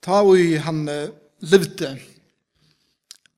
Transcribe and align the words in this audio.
Ta 0.00 0.22
vi 0.24 0.56
han 0.56 0.88
uh, 0.88 1.10
levde, 1.44 1.98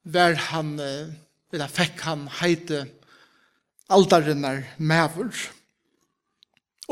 var 0.02 0.34
han, 0.50 0.76
uh, 0.80 1.10
eller 1.52 1.70
fikk 1.70 2.04
han 2.06 2.28
heite 2.38 2.84
aldarinnar 3.92 4.62
mevur. 4.78 5.34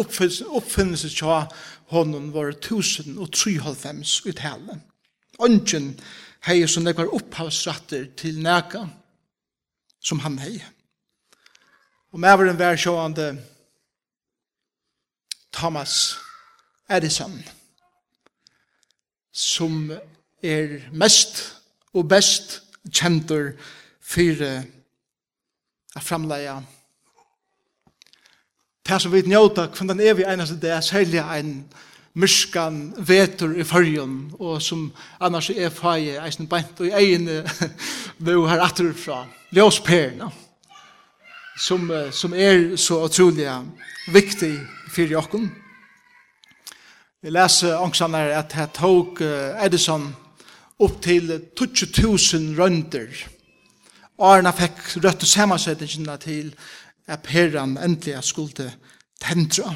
Oppfinnelse 0.01 1.11
tja 1.13 1.45
honom 1.93 2.31
var 2.35 2.55
1093 2.57 4.27
i 4.31 4.35
talen. 4.35 4.83
Ongen 5.39 5.93
hei 6.47 6.65
som 6.69 6.85
nekvar 6.85 7.13
opphavsratter 7.15 8.11
til 8.17 8.43
neka 8.43 8.87
som 10.01 10.23
han 10.25 10.39
hei. 10.43 10.57
Og 12.11 12.21
mevuren 12.23 12.59
var 12.59 12.81
sjåande 12.81 13.31
Thomas 15.55 16.17
Edison. 16.91 17.39
Thomas 17.39 17.47
Edison 17.47 17.60
som 19.41 19.91
er 20.43 20.79
mest 20.93 21.41
og 21.97 22.09
best 22.09 22.61
kjentur 22.93 23.53
fyrir 24.01 24.63
a 25.97 26.01
framleia. 26.01 26.61
Det 28.87 29.01
som 29.01 29.13
vi 29.13 29.23
njóta 29.23 29.69
hvem 29.71 29.89
den 29.93 30.01
evig 30.01 30.27
einaste 30.27 30.59
det 30.61 30.71
er 30.75 30.81
særlig 30.85 31.23
ein 31.23 31.65
myrskan 32.15 32.95
vetur 33.07 33.55
i 33.55 33.65
fyrjun 33.65 34.33
og 34.39 34.63
som 34.63 34.89
annars 35.21 35.51
er 35.57 35.71
fai 35.71 36.17
eisen 36.19 36.49
beint 36.51 36.81
og 36.81 36.89
i 36.89 36.95
egin 36.99 37.29
vi 38.19 38.37
har 38.49 38.65
atur 38.65 38.93
fra 38.93 39.25
ljósperna 39.55 40.31
som, 41.59 41.87
som 42.11 42.35
er 42.35 42.77
så 42.77 43.05
utrolig 43.05 43.47
viktig 44.13 44.55
fyrir 44.91 45.19
jokken 45.19 45.51
Vi 47.21 47.29
leser 47.29 47.77
ångsanar 47.77 48.31
at 48.33 48.55
her 48.57 48.71
tog 48.73 49.19
Edison 49.61 50.07
upp 50.81 51.03
til 51.05 51.29
20.000 51.61 52.55
rønder. 52.57 53.11
Arna 54.17 54.53
fikk 54.57 54.81
rødt 55.05 55.27
samansettingene 55.29 56.17
til 56.17 56.55
at 57.05 57.21
Peran 57.21 57.77
endelig 57.77 58.25
skulle 58.25 58.71
tendre. 59.21 59.75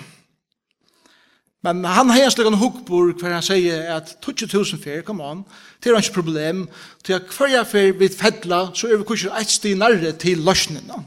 Men 1.65 1.85
han 1.85 2.11
har 2.11 2.25
en 2.25 2.33
slags 2.33 2.59
hukkbord 2.61 3.21
hver 3.21 3.37
han 3.37 3.45
sier 3.45 3.93
at 3.93 4.17
20.000 4.25 4.81
fer, 4.81 5.05
kom 5.05 5.21
an, 5.21 5.45
det 5.85 5.93
er 5.93 6.01
ikke 6.01 6.21
problem, 6.23 6.69
til 7.05 7.17
at 7.17 7.29
hver 7.29 7.53
jeg 7.53 7.67
fer 7.67 7.93
vid 7.93 8.17
fedla, 8.17 8.67
så 8.75 8.89
er 8.89 9.01
vi 9.01 9.09
kurser 9.09 9.37
et 9.37 9.53
sti 9.53 9.75
nærre 9.77 10.13
til 10.17 10.41
løsningene. 10.45 11.05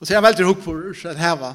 Og 0.00 0.08
det 0.08 0.16
er 0.16 0.22
veldig 0.24 0.44
hukk 0.48 0.62
for 0.64 1.08
at 1.10 1.18
heva, 1.20 1.50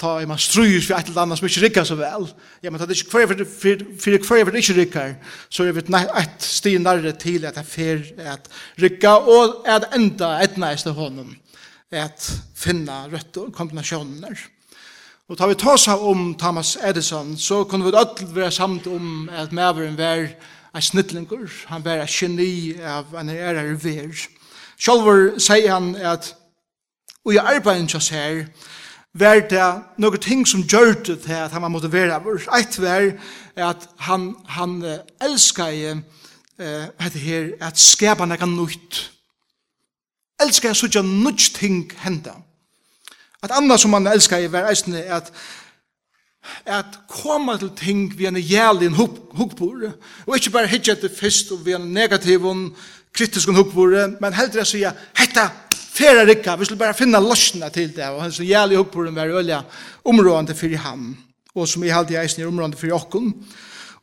ta 0.00 0.14
i 0.22 0.28
man 0.28 0.38
strujus 0.40 0.86
for 0.88 0.96
et 0.96 1.10
eller 1.10 1.26
annet 1.26 1.38
som 1.38 1.48
ikke 1.50 1.66
rikkar 1.66 1.84
så 1.84 1.98
vel. 1.98 2.30
Ja, 2.62 2.70
men 2.70 2.80
det 2.80 2.86
er 2.86 2.96
ikke 2.96 3.18
hver 3.18 3.26
for, 3.28 3.42
for, 3.44 3.82
for 4.00 4.16
hver 4.16 4.46
for 4.48 4.56
ikke 4.56 4.76
rikkar, 4.78 5.12
så 5.52 5.66
er 5.68 5.76
vi 5.76 5.84
et 5.84 6.46
sti 6.46 6.78
nærre 6.80 7.12
til 7.12 7.44
at 7.44 7.58
det 7.60 7.66
fer 7.68 8.00
at 8.24 8.48
rikka, 8.80 9.18
og 9.20 9.68
at 9.68 9.90
enda 9.96 10.38
et 10.40 10.56
næste 10.56 10.96
hånden 10.96 11.36
at 11.92 12.32
finna 12.56 13.04
rødt 13.12 13.52
kombinasjoner. 13.52 14.48
Og 15.28 15.38
tar 15.38 15.52
vi 15.52 15.60
ta 15.60 15.76
seg 15.76 16.00
om 16.00 16.34
Thomas 16.40 16.78
Edison, 16.82 17.36
så 17.38 17.64
kunne 17.64 17.84
vi 17.84 17.92
alle 17.94 18.34
være 18.34 18.50
samt 18.50 18.86
om 18.86 19.28
at 19.28 19.52
medveren 19.52 19.98
var 19.98 20.24
en 20.74 20.82
snittlinger, 20.82 21.50
han 21.66 21.84
var 21.84 22.00
en 22.00 22.08
geni 22.08 22.80
av 22.80 23.12
en 23.12 23.28
ærer 23.28 23.74
ver. 23.76 24.26
Sjálfur 24.80 25.36
sier 25.38 25.74
han 25.74 25.92
at 25.96 26.32
Og 27.24 27.34
i 27.34 27.36
arbeiden 27.36 27.86
til 27.86 27.96
oss 27.96 28.08
her, 28.08 28.44
var 29.14 29.40
det 29.50 29.66
noen 29.98 30.22
ting 30.22 30.46
som 30.48 30.62
gjør 30.62 30.92
det 31.06 31.18
til 31.24 31.32
at 31.34 31.52
han 31.52 31.62
var 31.62 31.68
motiveret 31.68 32.22
motiverad. 32.22 32.60
Et 32.60 32.80
var 32.80 33.12
at 33.70 33.88
han, 33.98 34.34
han 34.48 35.00
elsket 35.20 35.74
i 35.74 35.90
uh, 35.90 37.14
her, 37.14 37.50
at 37.60 37.78
skapa 37.78 38.24
nekka 38.24 38.46
nøyt. 38.46 39.10
Elskar 40.40 40.72
så 40.72 40.86
ikke 40.86 41.02
nøyt 41.02 41.50
ting 41.54 41.92
henda. 42.04 42.38
At 43.42 43.50
anna 43.56 43.76
som 43.76 43.92
han 43.92 44.06
elsket 44.06 44.52
var 44.52 44.70
eisende 44.70 45.02
at 45.04 45.32
at 46.66 46.98
koma 47.08 47.56
til 47.56 47.70
ting 47.76 48.18
vi 48.18 48.26
en 48.26 48.36
jævlig 48.36 48.86
en 48.86 48.94
hukbore, 48.94 49.92
og 50.26 50.36
ikke 50.36 50.50
bare 50.50 50.66
hitje 50.66 50.92
etter 50.92 51.12
fyrst 51.12 51.52
og 51.52 51.66
vi 51.66 51.74
en 51.76 51.92
negativ 51.92 52.44
og 52.44 52.70
kritisk 53.14 53.50
hukvore, 53.54 54.06
men 54.20 54.36
heldur 54.36 54.62
jeg 54.62 54.70
sier, 54.70 55.00
hetta, 55.18 55.48
færa 55.74 56.24
rikka, 56.28 56.56
vi 56.56 56.68
skulle 56.68 56.80
bare 56.80 56.96
finna 56.96 57.20
løsna 57.22 57.68
til 57.74 57.90
det, 57.96 58.06
og 58.08 58.22
hans 58.24 58.40
jævlig 58.40 58.78
hukvore 58.80 59.14
var 59.14 59.32
ølja 59.40 59.62
områdande 60.04 60.54
fyrir 60.54 60.82
ham, 60.84 61.10
og 61.54 61.68
som 61.68 61.84
i 61.84 61.92
halde 61.92 62.16
eisen 62.20 62.42
er 62.42 62.48
områdande 62.48 62.78
fyrir 62.80 62.96
okkun. 62.96 63.32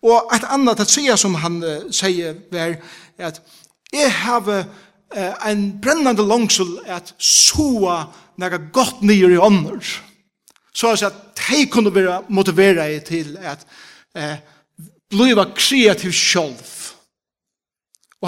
Og 0.05 0.33
et 0.35 0.45
annat 0.53 0.83
at 0.83 0.91
sier 0.91 1.17
som 1.17 1.37
han 1.41 1.61
uh, 1.63 1.87
sier 1.93 2.35
var, 2.53 2.75
at 3.17 3.39
jeg 3.93 4.11
har 4.13 4.45
uh, 4.45 4.65
en 5.49 5.63
brennande 5.81 6.25
langsul 6.27 6.77
at 6.85 7.15
soa 7.17 8.03
nega 8.37 8.59
gott 8.73 9.01
nyer 9.01 9.33
i 9.33 9.39
ånder, 9.41 9.81
så 10.73 10.93
at 11.07 11.23
de 11.47 11.63
kunne 11.71 11.93
være 11.95 12.21
motivera 12.29 12.85
til 13.07 13.37
at 13.41 13.63
uh, 14.19 14.35
bliva 15.09 15.47
kreativ 15.55 16.11
sjolv, 16.13 16.61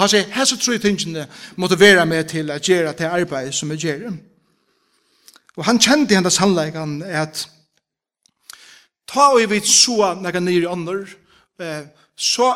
Og 0.00 0.06
han 0.06 0.12
sier, 0.14 0.28
hese 0.32 0.56
tru 0.56 0.78
tingene 0.80 1.26
motivera 1.60 2.06
meg 2.08 2.30
til 2.30 2.48
å 2.48 2.56
gjøre 2.56 2.94
det 2.96 3.04
arbeid 3.04 3.50
som 3.52 3.68
jeg 3.74 3.82
gjør. 3.84 4.14
Og 5.58 5.66
han 5.68 5.76
kjente 5.76 6.16
hennes 6.16 6.38
sannleggen 6.40 7.02
at 7.04 7.42
ta 9.12 9.26
og 9.34 9.44
vi 9.52 9.60
så 9.68 10.14
nega 10.16 10.40
nyr 10.40 10.70
ånder, 10.72 11.04
så 12.16 12.48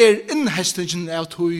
er 0.00 0.22
innhestingen 0.32 1.10
av 1.12 1.28
tog, 1.28 1.52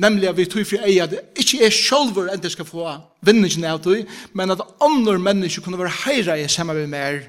nemlig 0.00 0.32
at 0.32 0.40
vi 0.40 0.48
tog 0.48 0.64
fri 0.64 0.80
eia, 0.80 1.04
det 1.12 1.26
ikke 1.36 1.60
er 1.68 1.76
sjolver 1.76 2.32
enn 2.32 2.40
det 2.40 2.56
skal 2.56 2.72
få 2.72 2.88
vinningen 3.20 3.68
av 3.68 3.84
tog, 3.84 4.08
men 4.32 4.56
at 4.56 4.64
andre 4.80 5.20
mennesker 5.20 5.60
kunne 5.60 5.82
være 5.82 5.92
heire 6.06 6.40
i 6.40 6.48
samme 6.48 6.78
med 6.80 6.88
mer, 6.88 7.24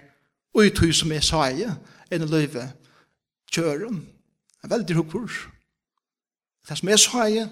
og 0.56 0.70
i 0.70 0.72
tog 0.72 0.96
som 0.96 1.12
er 1.12 1.28
saie, 1.28 1.76
enn 2.08 2.24
i 2.24 2.32
løyve 2.32 2.70
kjøren. 3.52 4.06
Det 4.62 4.70
er 4.70 4.78
veldig 4.78 5.04
hukkurs. 5.04 5.48
Det 6.70 6.78
som 6.78 6.90
er 6.90 7.00
så 7.02 7.24
er, 7.26 7.48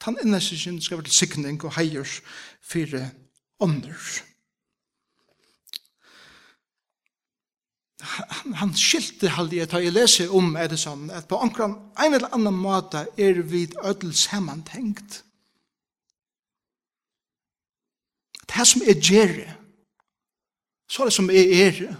tan 0.00 0.18
innlæsingen 0.22 0.80
skal 0.82 0.98
være 0.98 1.04
til 1.04 1.12
sikning 1.12 1.64
og 1.64 1.74
heiers 1.76 2.20
fire 2.62 3.10
ånder. 3.60 4.22
Han, 8.00 8.54
han 8.54 8.76
skilte 8.76 9.28
halde 9.28 9.58
jeg, 9.58 9.68
ta 9.68 9.80
jeg 9.82 9.92
lese 9.92 10.30
om 10.30 10.56
Edison, 10.56 11.10
at 11.10 11.28
på 11.28 11.36
ankran 11.36 11.76
en 12.00 12.14
eller 12.16 12.32
annan 12.34 12.56
måte 12.56 13.04
er 13.18 13.42
vi 13.42 13.66
ødel 13.84 14.14
sammantengt. 14.16 15.24
Det 18.48 18.66
som 18.66 18.82
er 18.88 18.96
gjerre, 18.98 19.56
så 20.88 21.02
er 21.02 21.10
det 21.10 21.14
som 21.14 21.30
er 21.30 21.52
ere, 21.66 21.92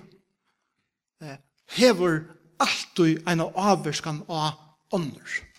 hever 1.70 2.24
alltid 2.60 3.28
en 3.28 3.44
avverskan 3.54 4.24
av 4.28 4.56
ånder. 4.92 5.49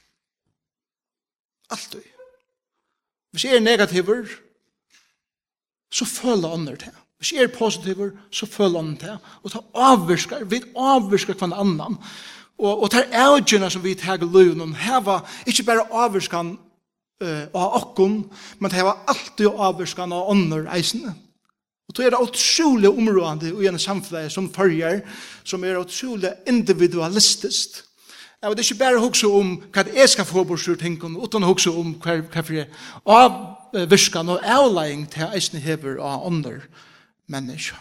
Altid. 1.72 2.04
Hvis 3.32 3.46
jeg 3.46 3.56
er 3.56 3.64
negativer, 3.64 4.26
så 5.92 6.06
føler 6.06 6.54
andre 6.54 6.76
det. 6.76 6.92
Hvis 7.18 7.32
jeg 7.32 7.44
er 7.44 7.54
positiver, 7.58 8.10
så 8.32 8.46
føler 8.46 8.80
andre 8.80 9.08
det. 9.08 9.18
Og 9.44 9.52
ta 9.52 9.60
avvirsker, 9.74 10.44
vi 10.44 10.62
avvirsker 10.76 11.34
hver 11.34 11.54
annan. 11.54 11.98
Og, 12.58 12.84
og 12.84 12.92
det 12.92 13.08
avgjørende 13.14 13.70
som 13.70 13.84
vi 13.84 13.96
tar 13.96 14.22
løven, 14.22 14.76
heva 14.76 15.22
ikke 15.48 15.66
bare 15.66 15.88
avvirskan 15.92 16.56
uh, 17.24 17.44
av 17.54 17.76
okken, 17.82 18.24
men 18.60 18.72
det 18.72 18.80
heva 18.82 18.98
alltid 19.08 19.50
avvirskan 19.54 20.14
av 20.14 20.32
andre 20.34 20.66
eisene. 20.76 21.14
Og 21.90 21.98
det 21.98 22.08
er 22.08 22.22
utrolig 22.24 22.90
områdende 22.90 23.64
i 23.64 23.68
en 23.68 23.80
samfunn 23.80 24.30
som 24.32 24.50
følger, 24.54 25.02
som 25.44 25.64
er 25.64 25.80
utrolig 25.80 26.32
individualistisk. 26.48 27.82
Jeg 28.42 28.50
vil 28.50 28.60
ikke 28.60 28.76
bare 28.76 29.00
huske 29.00 29.28
om 29.28 29.52
hva 29.70 29.84
jeg 29.94 30.10
skal 30.10 30.26
få 30.26 30.44
bort 30.44 30.64
sur 30.64 30.76
tingene, 30.76 31.20
uten 31.22 31.44
å 31.46 31.52
huske 31.52 31.70
om 31.70 31.94
hva, 32.02 32.18
hva 32.26 32.42
for 32.42 32.56
jeg 32.56 32.72
avvirkan 33.06 34.32
og 34.34 34.42
avlegging 34.42 35.06
til 35.14 35.30
eisen 35.30 35.62
hever 35.62 36.00
av 36.02 36.26
andre 36.26 36.58
mennesker. 37.30 37.78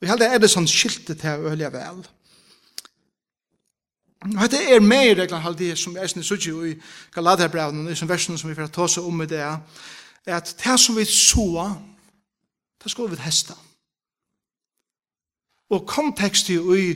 Vi 0.00 0.10
heldig 0.10 0.26
er 0.26 0.42
det 0.42 0.50
sånn 0.50 0.66
skiltet 0.66 1.22
til 1.22 1.38
å 1.38 1.52
ølge 1.52 1.70
vel. 1.72 2.02
Og 4.24 4.40
dette 4.42 4.58
er 4.66 4.82
mer 4.82 5.14
regler 5.14 5.46
heldig 5.46 5.70
som 5.78 5.94
eisen 6.00 6.24
er 6.24 6.26
sutsi 6.26 6.50
i 6.50 6.74
Galaterbrevnen, 7.14 7.86
i 7.88 7.94
som 7.94 8.10
versen 8.10 8.38
som 8.40 8.50
vi 8.50 8.56
får 8.58 8.72
ta 8.74 8.88
seg 8.90 9.06
om 9.06 9.22
i 9.22 9.30
det, 9.30 9.44
er 9.44 10.38
at 10.40 10.56
det 10.58 10.78
som 10.80 10.96
vi 10.98 11.04
så, 11.06 11.68
det 12.82 12.90
skal 12.90 13.12
vi 13.12 13.20
hesta. 13.22 13.54
Og 15.70 15.86
kontekstet 15.86 16.66
i 16.78 16.88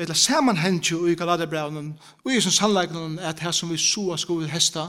eller 0.00 0.14
samanhengje 0.14 0.96
i 1.10 1.14
Galaterbraunen, 1.14 1.94
og 2.24 2.32
i 2.32 2.40
som 2.40 2.52
sannleikene 2.52 3.20
at 3.22 3.40
her 3.40 3.52
som 3.52 3.70
vi 3.70 3.76
soa 3.78 4.16
skulle 4.16 4.48
hesta, 4.48 4.88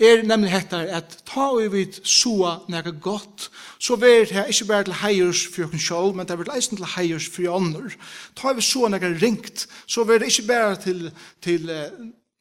er 0.00 0.22
nemlig 0.26 0.50
hetta 0.50 0.80
at 0.96 1.18
ta 1.28 1.50
og 1.52 1.72
vi 1.72 1.84
soa 2.04 2.56
nega 2.72 2.90
godt, 2.90 3.50
så 3.78 3.94
er 3.94 4.24
det 4.28 4.46
ikke 4.48 4.64
bare 4.68 4.84
til 4.84 4.98
heiers 5.02 5.44
for 5.46 5.62
jokken 5.62 5.80
sjål, 5.80 6.14
men 6.14 6.26
det 6.26 6.34
er 6.38 6.48
leisen 6.48 6.76
til 6.76 6.88
heiers 6.96 7.28
for 7.28 7.48
ånder. 7.48 7.94
Ta 8.36 8.52
vi 8.52 8.64
soa 8.64 8.88
nega 8.88 9.12
ringt, 9.22 9.66
så 9.86 10.04
ver 10.04 10.18
det 10.18 10.32
ikke 10.32 10.48
bare 10.48 10.76
til, 10.76 11.10
til 11.42 11.70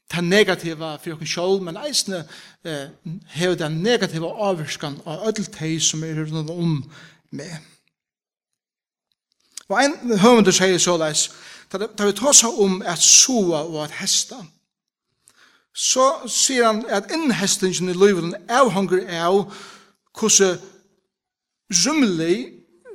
ta 0.09 0.21
negativa 0.21 0.95
for 0.95 1.15
okken 1.15 1.27
sjål, 1.27 1.61
men 1.63 1.77
eisne 1.77 2.23
eh, 2.65 2.87
hever 3.35 3.55
den 3.55 3.81
negativa 3.83 4.31
avvirskan 4.49 4.99
av 5.05 5.27
ödeltei 5.29 5.79
som 5.79 6.03
er 6.03 6.23
rundt 6.23 6.49
om 6.49 6.81
med. 7.31 7.53
Og 9.71 9.79
en 9.79 10.19
høvende 10.19 10.51
sier 10.51 10.81
såleis, 10.81 11.29
Da 11.71 12.05
vi 12.05 12.11
tar 12.11 12.35
seg 12.35 12.57
om 12.59 12.81
at 12.83 12.99
soa 12.99 13.61
og 13.63 13.83
at 13.85 13.93
hesta, 14.01 14.41
så 15.71 16.27
sier 16.27 16.65
han 16.67 16.81
at 16.91 17.11
innhestingen 17.15 17.93
i 17.93 17.95
løyvelen 17.95 18.35
avhanger 18.51 19.05
av 19.21 19.45
hvordan 20.19 20.59
rymlig 21.71 22.35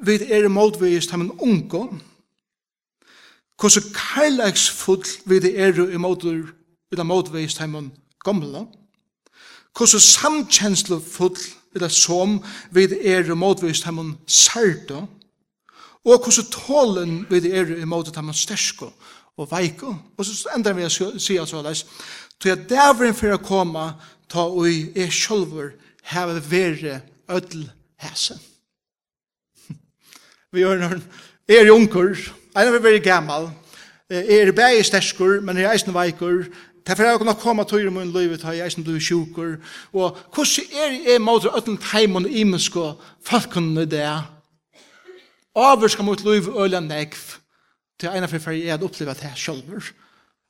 vi 0.05 0.19
er 0.29 0.45
imotveist 0.45 1.11
ham 1.11 1.25
en 1.25 1.33
unge, 1.41 2.01
hvordan 3.57 3.93
kærleiksfull 3.97 5.07
vi 5.25 5.41
er 5.57 5.81
i 5.81 5.97
imotveist 7.01 7.59
ham 7.59 7.75
en 7.75 7.93
gamle, 8.25 8.67
hvordan 9.77 10.01
samkjenslefull 10.01 11.39
eller 11.75 11.89
som 11.89 12.43
vi 12.71 12.85
er 12.85 13.25
i 13.25 13.33
imotveist 13.33 13.85
ham 13.85 13.99
en 13.99 14.19
særda, 14.27 15.07
og 16.07 16.23
hvordan 16.23 16.51
tålen 16.55 17.15
vi 17.31 17.51
er 17.51 17.73
i 17.75 17.81
imot 17.83 18.09
at 18.13 18.23
man 18.25 18.35
sterske 18.35 18.87
og 19.37 19.51
veike. 19.51 19.91
Og 20.17 20.27
så 20.27 20.53
ender 20.55 20.77
vi 20.77 20.87
å 20.87 20.93
si 20.93 21.39
at 21.39 21.51
så 21.51 21.63
leis, 21.65 21.85
til 22.41 22.55
at 22.55 22.69
dævren 22.71 23.17
for 23.17 23.35
å 23.35 23.43
komme, 23.43 23.89
ta 24.31 24.47
og 24.47 24.69
i 24.71 24.79
er 24.99 25.11
sjolver, 25.11 25.75
heve 26.07 26.39
vere 26.51 27.01
ødel 27.31 27.67
hese. 28.03 28.39
Vi 30.53 30.63
gjør 30.63 30.81
noen, 30.83 31.03
er 31.49 31.69
junker, 31.71 32.15
en 32.55 32.69
av 32.69 32.79
er 32.79 32.83
veldig 32.83 33.03
gammal, 33.05 33.51
er 34.11 34.55
bæg 34.55 34.85
sterskur, 34.87 35.41
men 35.43 35.59
er 35.59 35.73
eisen 35.73 35.95
veikur, 35.95 36.47
Derfor 36.87 37.03
er 37.03 37.09
jeg 37.09 37.19
kunne 37.19 37.35
komme 37.35 37.65
til 37.67 37.89
i 37.89 37.91
min 37.91 38.13
liv, 38.15 38.37
da 38.39 38.53
jeg 38.55 38.71
som 38.73 38.85
du 38.87 38.93
er 38.95 39.03
sjukker. 39.03 39.57
Og 39.91 40.19
hvordan 40.35 40.67
er 40.71 40.93
jeg 41.11 41.21
måte 41.21 41.51
ødelen 41.51 41.81
teimen 41.83 42.29
og 42.29 42.31
imenskå 42.31 42.93
folkene 43.27 43.89
det 43.91 44.05
avvirska 45.57 46.05
mot 46.05 46.21
liv 46.25 46.49
øyla 46.49 46.81
nekv, 46.81 47.41
til 47.99 48.13
eina 48.13 48.29
fyrir 48.29 48.45
fyrir 48.45 48.69
er 48.69 48.75
at 48.77 48.85
oppleva 48.85 49.15
det 49.17 49.33
sjølver, 49.41 49.91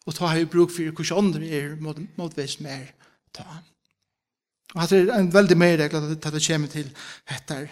og 0.07 0.15
ta 0.15 0.31
hei 0.33 0.47
bruk 0.51 0.73
fyrir 0.75 0.95
hos 0.99 1.13
andre 1.15 1.47
er 1.47 1.77
motvis 2.19 2.59
mer 2.61 2.91
ta. 3.35 3.47
Og 4.75 4.81
hatt 4.83 4.93
er 4.93 5.13
en 5.15 5.33
veldig 5.35 5.57
mer 5.59 5.77
regla 5.79 6.03
at 6.13 6.33
det 6.33 6.43
kommer 6.47 6.69
til 6.69 6.91
etter 7.31 7.69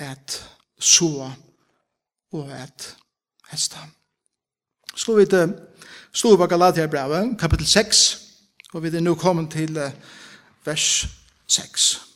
et 0.00 0.38
så 0.80 1.30
og 2.32 2.54
et 2.56 2.88
hesta. 3.50 3.84
Slå 4.96 5.16
vi 5.20 5.26
til 5.26 5.52
slå 6.12 6.36
vi 6.36 6.48
Galatia 6.48 6.86
brevet, 6.86 7.36
kapittel 7.38 7.66
6, 7.66 8.00
og 8.72 8.82
vi 8.82 8.96
er 8.96 9.00
nå 9.00 9.14
kommet 9.14 9.52
til 9.52 9.76
vers 10.64 11.06
6. 11.48 12.11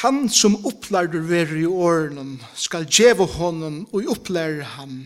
han 0.00 0.28
som 0.32 0.56
opplærdur 0.64 1.26
veri 1.28 1.64
i 1.64 1.68
årene 1.68 2.38
skal 2.56 2.86
djeve 2.88 3.26
honom 3.36 3.82
og 3.92 4.08
opplære 4.14 4.64
han 4.76 5.02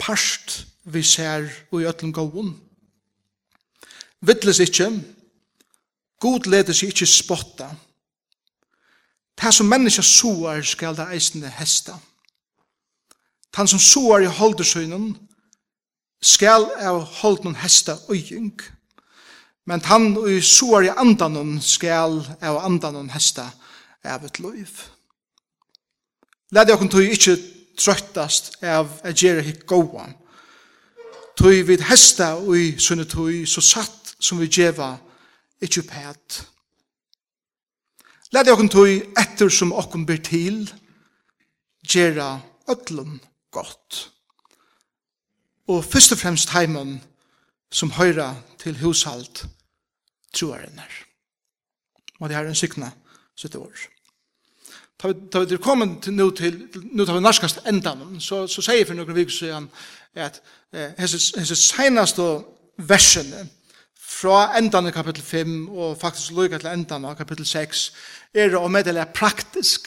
parst 0.00 0.62
vi 0.88 1.02
ser 1.04 1.50
og 1.70 1.82
i 1.82 1.88
ötlum 1.90 2.14
gåun. 2.16 2.54
Vittles 4.24 4.62
ikkje, 4.64 4.88
god 6.20 6.48
leder 6.48 6.72
seg 6.72 6.94
ikkje 6.94 7.10
spotta. 7.10 7.68
Det 9.38 9.52
som 9.54 9.68
menneska 9.68 10.02
soar 10.02 10.64
skal 10.66 10.96
det 10.96 11.10
eisende 11.12 11.52
hesta. 11.58 11.98
Han 13.54 13.68
som 13.68 13.78
soar 13.78 14.24
i 14.24 14.32
holdersøynen 14.40 15.12
skal 16.22 16.64
av 16.80 17.04
holdnun 17.20 17.60
hesta 17.60 17.98
øying. 18.10 18.56
Men 19.66 19.84
han 19.84 20.14
som 20.14 20.42
soar 20.42 20.88
i 20.88 20.96
andanen 20.96 21.60
skal 21.60 22.22
av 22.40 22.64
andanen 22.64 23.12
hesta 23.12 23.50
øying 23.50 23.67
av 24.04 24.24
et 24.24 24.38
liv. 24.38 24.70
Lade 26.54 26.72
okkur 26.72 26.88
tog 26.88 27.04
ikkje 27.04 27.36
trøttast 27.78 28.54
av 28.64 28.90
a 29.04 29.12
gjere 29.12 29.44
hik 29.44 29.66
gåan. 29.68 30.14
Tog 31.38 31.64
vid 31.68 31.84
hesta 31.86 32.34
ui 32.40 32.78
sunne 32.80 33.06
tog 33.08 33.44
så 33.46 33.62
satt 33.62 34.14
som 34.18 34.40
vi 34.40 34.48
djeva 34.48 34.96
ikkje 35.62 35.84
pæt. 35.90 36.38
Lade 38.32 38.52
okkur 38.52 38.70
tog 38.72 39.18
etter 39.20 39.52
som 39.52 39.72
okkur 39.72 40.06
ber 40.08 40.22
til 40.24 40.64
gjera 41.88 42.38
öllum 42.68 43.18
gott. 43.52 44.08
Og 45.68 45.84
først 45.84 46.12
og 46.12 46.18
fremst 46.18 46.54
heimen 46.56 46.98
som 47.70 47.92
høyra 47.92 48.34
til 48.58 48.78
hushalt 48.80 49.44
troarinnar. 50.32 50.88
Og 52.20 52.28
det 52.28 52.36
er 52.36 52.48
en 52.48 52.56
sikna 52.56 52.90
sitt 53.38 53.54
år. 53.58 53.84
Da 54.98 55.44
vi 55.44 55.54
er 55.54 55.62
kommet 55.62 56.00
til, 56.02 56.16
nå 56.18 56.30
til, 56.34 56.56
nå 56.90 57.06
tar 57.06 57.14
vi 57.14 57.22
norskast 57.22 57.62
endan, 57.70 58.18
så, 58.20 58.46
så 58.50 58.64
sier 58.66 58.86
for 58.86 58.98
noen 58.98 59.14
vikker 59.14 59.36
siden 59.36 59.68
at 60.18 60.40
hese 60.98 61.54
senaste 61.54 62.26
versene 62.88 63.46
fra 64.08 64.48
endan 64.58 64.90
i 64.90 64.94
kapittel 64.94 65.22
5 65.22 65.54
og 65.68 65.94
faktisk 66.00 66.34
lukka 66.34 66.58
til 66.58 66.72
endan 66.72 67.06
i 67.06 67.14
kapittel 67.18 67.46
6 67.46 67.84
er 68.34 68.58
å 68.58 68.66
meddele 68.72 69.06
praktisk 69.14 69.86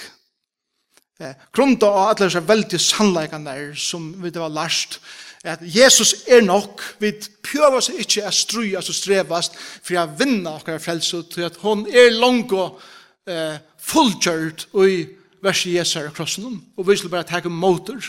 Eh, 1.22 1.36
grunda 1.54 1.86
av 1.86 2.08
alle 2.10 2.26
disse 2.26 2.42
veldig 2.48 2.80
sannleikene 2.82 3.52
der 3.52 3.76
som 3.78 4.08
vi 4.24 4.32
det 4.34 4.42
var 4.42 4.50
lærst, 4.50 4.98
at 5.44 5.60
Jesus 5.62 6.16
er 6.28 6.42
nok, 6.42 6.82
vi 7.00 7.12
prøver 7.44 7.78
oss 7.78 7.90
ikke 7.94 8.26
å 8.26 8.32
strøy, 8.34 8.72
altså 8.78 8.94
strevast, 8.94 9.58
for 9.58 10.00
å 10.02 10.08
vinne 10.18 10.50
akkurat 10.50 10.82
frelse, 10.82 11.22
til 11.30 11.46
at 11.46 11.60
hon 11.62 11.84
er 11.90 12.14
langt 12.14 12.54
og 12.58 12.82
eh, 13.28 13.58
fullgjørt 13.78 14.68
i 14.88 15.06
verset 15.42 15.74
Jesu 15.74 16.00
og 16.04 16.14
krossen, 16.16 16.60
og 16.78 16.88
vi 16.88 16.98
skulle 16.98 17.12
bare 17.14 17.28
ta 17.28 17.42
en 17.42 17.54
motor. 17.54 18.02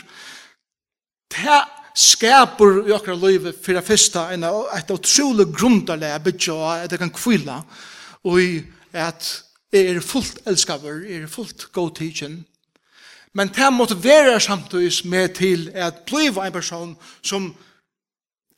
Det 1.33 1.61
skaper 1.95 2.87
i 2.87 2.93
akkurat 2.93 3.21
livet 3.21 3.57
for 3.63 3.73
det 3.73 3.85
første 3.85 4.21
en, 4.33 4.45
et 4.45 4.93
utrolig 4.93 5.47
grunderlig 5.53 6.13
bygge 6.23 6.57
at 6.69 6.91
det 6.91 6.99
kan 6.99 7.13
kvile, 7.13 7.61
og 8.23 8.39
at 8.93 9.43
jeg 9.73 9.95
er 9.95 10.01
fullt 10.05 10.39
elskaver, 10.45 11.05
jeg 11.09 11.23
er 11.23 11.27
fullt 11.27 11.71
god 11.73 11.95
teaching. 11.97 12.43
Men 13.33 13.49
det 13.49 13.73
motiverer 13.73 14.39
samtidig 14.39 15.07
med 15.09 15.29
til 15.29 15.71
at 15.73 16.03
blive 16.05 16.45
en 16.45 16.53
person 16.53 16.97
som 17.23 17.55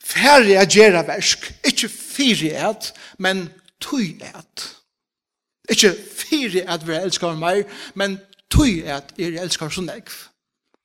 færre 0.04 0.60
at 0.60 0.68
gjøre 0.68 1.06
versk, 1.06 1.54
ikke 1.64 1.88
fire 1.88 2.70
et, 2.70 2.92
men 3.18 3.48
tøy 3.80 4.20
et. 4.20 4.76
Ikke 5.70 5.92
fire 6.16 6.64
at 6.70 6.86
vi 6.86 6.94
elskar 6.94 7.36
meg, 7.38 7.66
men 7.94 8.18
tøy 8.52 8.82
at 8.86 9.12
jeg 9.18 9.38
elskar 9.42 9.72
så 9.72 9.84
nekv. 9.84 10.14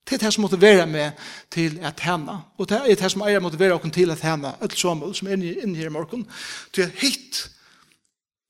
Det 0.09 0.17
er 0.17 0.25
det 0.25 0.33
som 0.33 0.41
måtte 0.41 0.61
være 0.61 0.87
med 0.87 1.11
til 1.51 1.79
at 1.81 1.99
henne. 1.99 2.39
Og 2.57 2.69
det 2.69 2.81
er 2.81 2.95
det 2.95 3.11
som 3.11 3.21
eier 3.21 3.39
måtte 3.39 3.59
være 3.59 3.79
til 3.93 4.11
at 4.11 4.21
henne, 4.25 4.55
et 4.63 4.73
sommer 4.73 5.13
som 5.13 5.27
er 5.27 5.37
inne 5.37 5.77
her 5.77 5.91
i 5.91 5.93
morgen, 5.93 6.27
til 6.73 6.81
at 6.81 6.97
hitt 6.99 7.49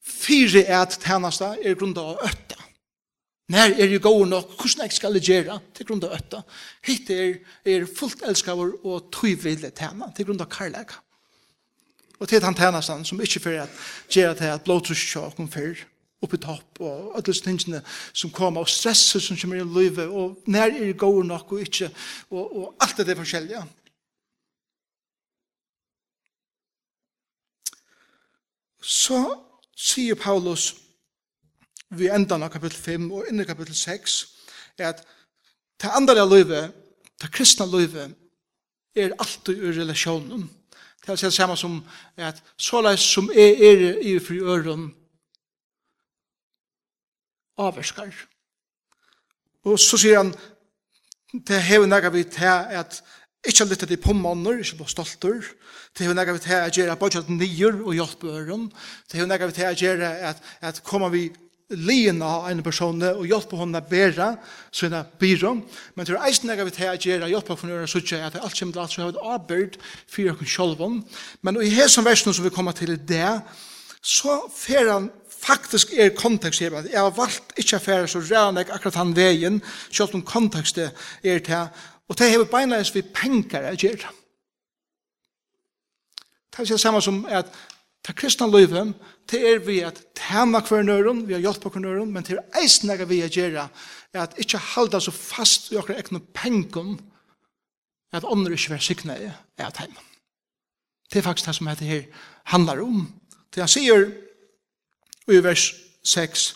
fire 0.01 0.63
at 0.65 0.97
hennasta 1.05 1.55
er 1.61 1.75
grunn 1.75 1.97
av 1.97 2.17
øtta. 2.23 2.57
Nær 3.51 3.73
er 3.75 3.91
jeg 3.91 4.01
gode 4.01 4.29
nok, 4.29 4.55
hvordan 4.55 4.85
jeg 4.85 4.95
skal 4.95 5.19
gjøre 5.19 5.59
til 5.75 5.85
grunn 5.85 6.03
av 6.07 6.15
øtta. 6.15 6.41
Hitt 6.87 7.09
er, 7.11 7.39
er 7.65 7.85
fullt 7.85 8.23
elskaver 8.23 8.77
og 8.87 9.11
tøyvile 9.11 9.73
henne 9.77 10.11
til 10.15 10.29
grunn 10.29 10.41
av 10.41 10.49
karlæga. 10.49 11.01
Og 12.21 12.29
til 12.29 12.43
han 12.45 12.55
tjennesten 12.55 13.05
som 13.05 13.21
ikke 13.21 13.41
fyrir 13.43 13.63
at 13.65 13.79
gjør 14.13 14.31
at 14.31 14.39
det 14.39 14.47
er 14.47 14.63
blodtrusjåkken 14.65 15.49
fyrir 15.51 15.81
oppe 16.21 16.37
i 16.37 16.41
topp, 16.41 16.79
og 16.79 17.15
alle 17.17 17.33
tingene 17.33 17.81
som 18.13 18.31
kommer, 18.33 18.61
og 18.61 18.69
stresset 18.69 19.23
som 19.23 19.37
kommer 19.37 19.61
i 19.61 19.65
livet, 19.65 20.07
og 20.07 20.41
når 20.45 20.67
er 20.67 20.79
det 20.85 20.97
går 20.97 21.23
nok 21.23 21.51
og 21.51 21.61
ikke, 21.65 21.89
og, 22.29 22.57
og 22.57 22.75
alt 22.81 22.97
det 22.97 23.09
er 23.09 23.21
forskjellige. 23.21 23.63
Så 28.81 29.17
sier 29.77 30.17
Paulus, 30.17 30.71
vi 31.91 32.07
enda 32.09 32.37
av 32.37 32.49
kapittel 32.53 32.77
5 32.77 33.09
og 33.11 33.27
inn 33.29 33.43
i 33.43 33.45
kapittel 33.45 33.75
6, 33.75 34.15
er 34.79 34.93
at 34.93 35.03
det 35.81 35.91
andre 35.97 36.23
livet, 36.29 36.71
det 37.21 37.29
kristne 37.33 37.67
livet, 37.69 38.15
er 38.95 39.13
alltid 39.19 39.57
i 39.57 39.73
relasjonen. 39.79 40.49
Det 41.01 41.09
er 41.09 41.15
det 41.15 41.33
samme 41.33 41.57
som 41.57 41.79
at 42.17 42.41
så 42.57 42.81
leis 42.81 43.01
som 43.01 43.29
er, 43.33 43.57
er 43.57 44.01
i 44.05 44.17
fri 44.21 44.39
øren, 44.39 44.91
avvarskar. 47.59 48.13
Og 49.67 49.79
så 49.79 49.99
sier 50.01 50.21
han, 50.21 50.31
det 51.47 51.61
hever 51.63 51.87
nega 51.87 52.11
vi 52.11 52.23
til 52.27 52.47
at 52.47 53.01
ikke 53.47 53.65
lytte 53.65 53.87
til 53.89 54.01
pommaner, 54.01 54.59
ikke 54.61 54.81
på 54.81 54.89
stolter, 54.91 55.39
det 55.97 56.05
hever 56.05 56.17
nega 56.17 56.33
vi 56.35 56.43
til 56.43 56.57
at 56.57 56.75
gjøre 56.77 56.97
bare 56.99 57.21
at 57.23 57.29
nyer 57.29 57.79
og 57.81 57.95
hjelpe 57.97 58.29
øren, 58.29 58.67
det 59.09 59.19
hever 59.19 59.31
nega 59.31 59.47
vi 59.49 59.57
til 59.57 59.69
at 59.69 59.81
gjøre 59.81 60.11
at, 60.31 60.43
at 60.61 60.83
kommer 60.83 61.09
vi 61.09 61.29
lina 61.71 62.25
av 62.25 62.49
en 62.51 62.63
person 62.63 62.99
og 63.07 63.23
hjelpe 63.27 63.57
henne 63.59 63.79
å 63.79 63.87
bære 63.87 64.27
sine 64.75 65.01
byrå. 65.19 65.53
Men 65.95 66.07
til 66.07 66.17
er 66.17 66.27
eisen 66.27 66.51
jeg 66.51 66.67
vil 66.67 66.75
ta 66.75 66.91
å 66.91 66.99
gjøre 66.99 67.29
hjelpe 67.31 67.57
henne 67.61 67.77
å 67.77 67.85
gjøre 67.85 68.21
at 68.27 68.39
alt 68.41 68.59
kommer 68.59 68.75
til 68.75 68.83
at 68.83 68.97
vi 68.97 69.03
har 69.03 69.13
et 69.13 69.23
arbeid 69.35 69.77
for 70.11 70.27
henne 70.27 70.51
selv. 70.51 70.83
Men 71.41 71.61
i 71.63 71.71
hesen 71.71 72.07
versen 72.07 72.35
som 72.35 72.45
vi 72.45 72.53
kommer 72.53 72.75
til 72.75 72.97
det, 72.97 73.39
så 74.01 74.41
fer 74.51 74.89
han 74.91 75.09
faktisk 75.41 75.93
er 75.97 76.13
kontekst 76.15 76.61
her, 76.61 76.75
at 76.77 76.91
jeg 76.91 77.01
har 77.01 77.13
valgt 77.17 77.53
ikke 77.57 77.75
affære 77.75 78.07
så 78.07 78.19
ræren 78.19 78.57
jeg 78.57 78.69
akkurat 78.69 78.95
han 78.95 79.15
veien, 79.15 79.61
selv 79.91 80.15
om 80.15 80.21
kontekstet 80.21 80.91
er 81.23 81.39
til, 81.39 81.67
og 82.09 82.17
det 82.19 82.29
hever 82.31 82.49
beinleis 82.51 82.95
vi 82.95 83.01
penger 83.01 83.69
jeg 83.71 83.77
gjør. 83.77 84.07
Det 86.51 86.59
er 86.59 86.73
det 86.73 86.79
samme 86.79 87.01
som 87.01 87.25
at 87.29 87.51
Ta 88.01 88.15
kristna 88.17 88.47
løyve, 88.49 88.81
det 89.29 89.39
er 89.45 89.59
vi 89.61 89.77
at 89.85 89.99
tema 90.17 90.59
hver 90.65 90.81
nøren, 90.81 91.21
vi 91.27 91.35
har 91.35 91.43
hjelp 91.43 91.61
på 91.61 91.69
hver 91.75 91.83
nøren, 91.83 92.09
men 92.13 92.25
det 92.25 92.33
er 92.33 92.61
eisen 92.63 92.89
jeg 92.89 93.05
vi 93.09 93.19
gjøre, 93.27 93.67
er 94.13 94.23
at 94.23 94.39
ikke 94.41 94.57
halda 94.57 94.99
så 94.99 95.13
fast 95.13 95.69
i 95.69 95.77
okra 95.77 95.99
ekne 96.01 96.23
pengen, 96.33 96.95
at 98.11 98.25
ånder 98.25 98.55
ikke 98.57 98.73
vil 98.73 98.81
sikne 98.81 99.19
i 99.21 99.29
at 99.61 99.77
heim. 99.83 99.93
Det 101.11 101.19
er 101.19 101.27
faktisk 101.27 101.47
det 101.47 101.55
som 101.55 101.69
dette 101.69 101.85
her 101.85 102.07
handlar 102.49 102.81
om. 102.81 103.05
Det 103.53 103.61
han 103.61 103.69
sier 103.69 104.09
Og 105.27 105.37
i 105.37 105.43
vers 105.43 105.69
6. 106.03 106.47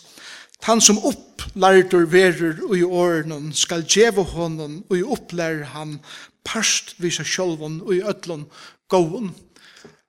Han 0.66 0.80
som 0.82 0.98
opplærdur 0.98 2.06
verur 2.10 2.62
og 2.66 2.76
i 2.78 2.82
åren 2.82 3.52
skal 3.54 3.84
djeva 3.86 4.24
honom 4.26 4.80
og 4.88 4.96
i 4.98 5.04
opplær 5.04 5.62
han 5.76 5.98
parst 6.46 6.96
visa 7.02 7.24
sjolvon 7.26 7.80
og 7.84 7.92
i 7.94 8.02
ötlon 8.02 8.46
gåon. 8.90 9.30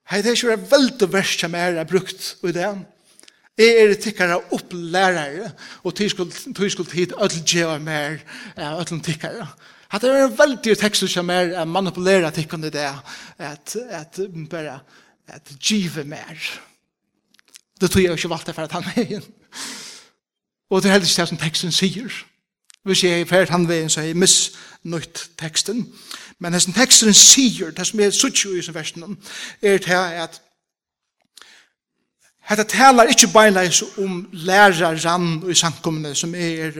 Hei, 0.10 0.22
det 0.24 0.32
er 0.32 0.38
ikke 0.38 0.70
veldig 0.72 1.10
verst 1.14 1.44
som 1.44 1.56
er 1.58 1.82
brukt 1.90 2.38
i 2.48 2.54
det. 2.56 2.70
Jeg 3.58 3.82
er 3.82 3.94
tikkara 4.02 4.38
opplærare 4.54 5.52
og 5.84 5.98
skulle 5.98 6.94
hit 6.94 7.14
ötl 7.14 7.42
djeva 7.44 7.78
mer 7.78 8.22
ötlon 8.58 9.04
tikkara. 9.04 9.50
Hatt 9.90 10.04
er 10.04 10.26
en 10.26 10.38
veldig 10.38 10.78
tekst 10.78 11.08
som 11.10 11.30
er 11.30 11.66
manipulera 11.66 12.32
tikkande 12.32 12.72
det 12.74 12.88
at, 12.88 13.04
at, 13.38 13.76
at, 13.90 14.20
at, 14.20 14.20
at, 14.20 14.58
at, 14.64 14.74
at, 15.28 15.52
at, 15.52 15.52
at, 16.16 16.62
Det 17.82 17.92
tror 17.92 18.02
jeg 18.02 18.12
ikke 18.12 18.30
valgte 18.30 18.54
for 18.54 18.62
at 18.62 18.72
han 18.72 18.84
er 18.96 19.02
igjen. 19.02 19.24
Og 20.70 20.84
det 20.84 20.90
er 20.90 20.98
heldigvis 20.98 21.16
det 21.16 21.28
som 21.28 21.38
teksten 21.38 21.72
sier. 21.72 22.24
Hvis 22.84 23.04
jeg 23.04 23.22
er 23.22 23.26
ferdig 23.26 23.52
han 23.52 23.68
veien, 23.68 23.90
så 23.90 24.00
har 24.00 24.08
jeg 24.08 24.18
misnøyt 24.18 25.30
teksten. 25.40 25.88
Men 26.40 26.54
hesten 26.54 26.74
teksten 26.74 27.14
sier, 27.14 27.72
det 27.72 27.88
som 27.88 28.00
er 28.00 28.12
suttjo 28.16 28.54
i 28.56 28.62
sin 28.62 28.74
versen, 28.74 29.18
er 29.62 29.78
det 29.78 29.86
her 29.86 30.24
at 30.24 30.42
Hetta 32.48 32.64
talar 32.64 33.10
ikki 33.12 33.28
beinleis 33.28 33.82
um 34.00 34.22
læraran 34.32 35.44
i 35.52 35.56
samkomne 35.56 36.14
som 36.16 36.36
er. 36.36 36.78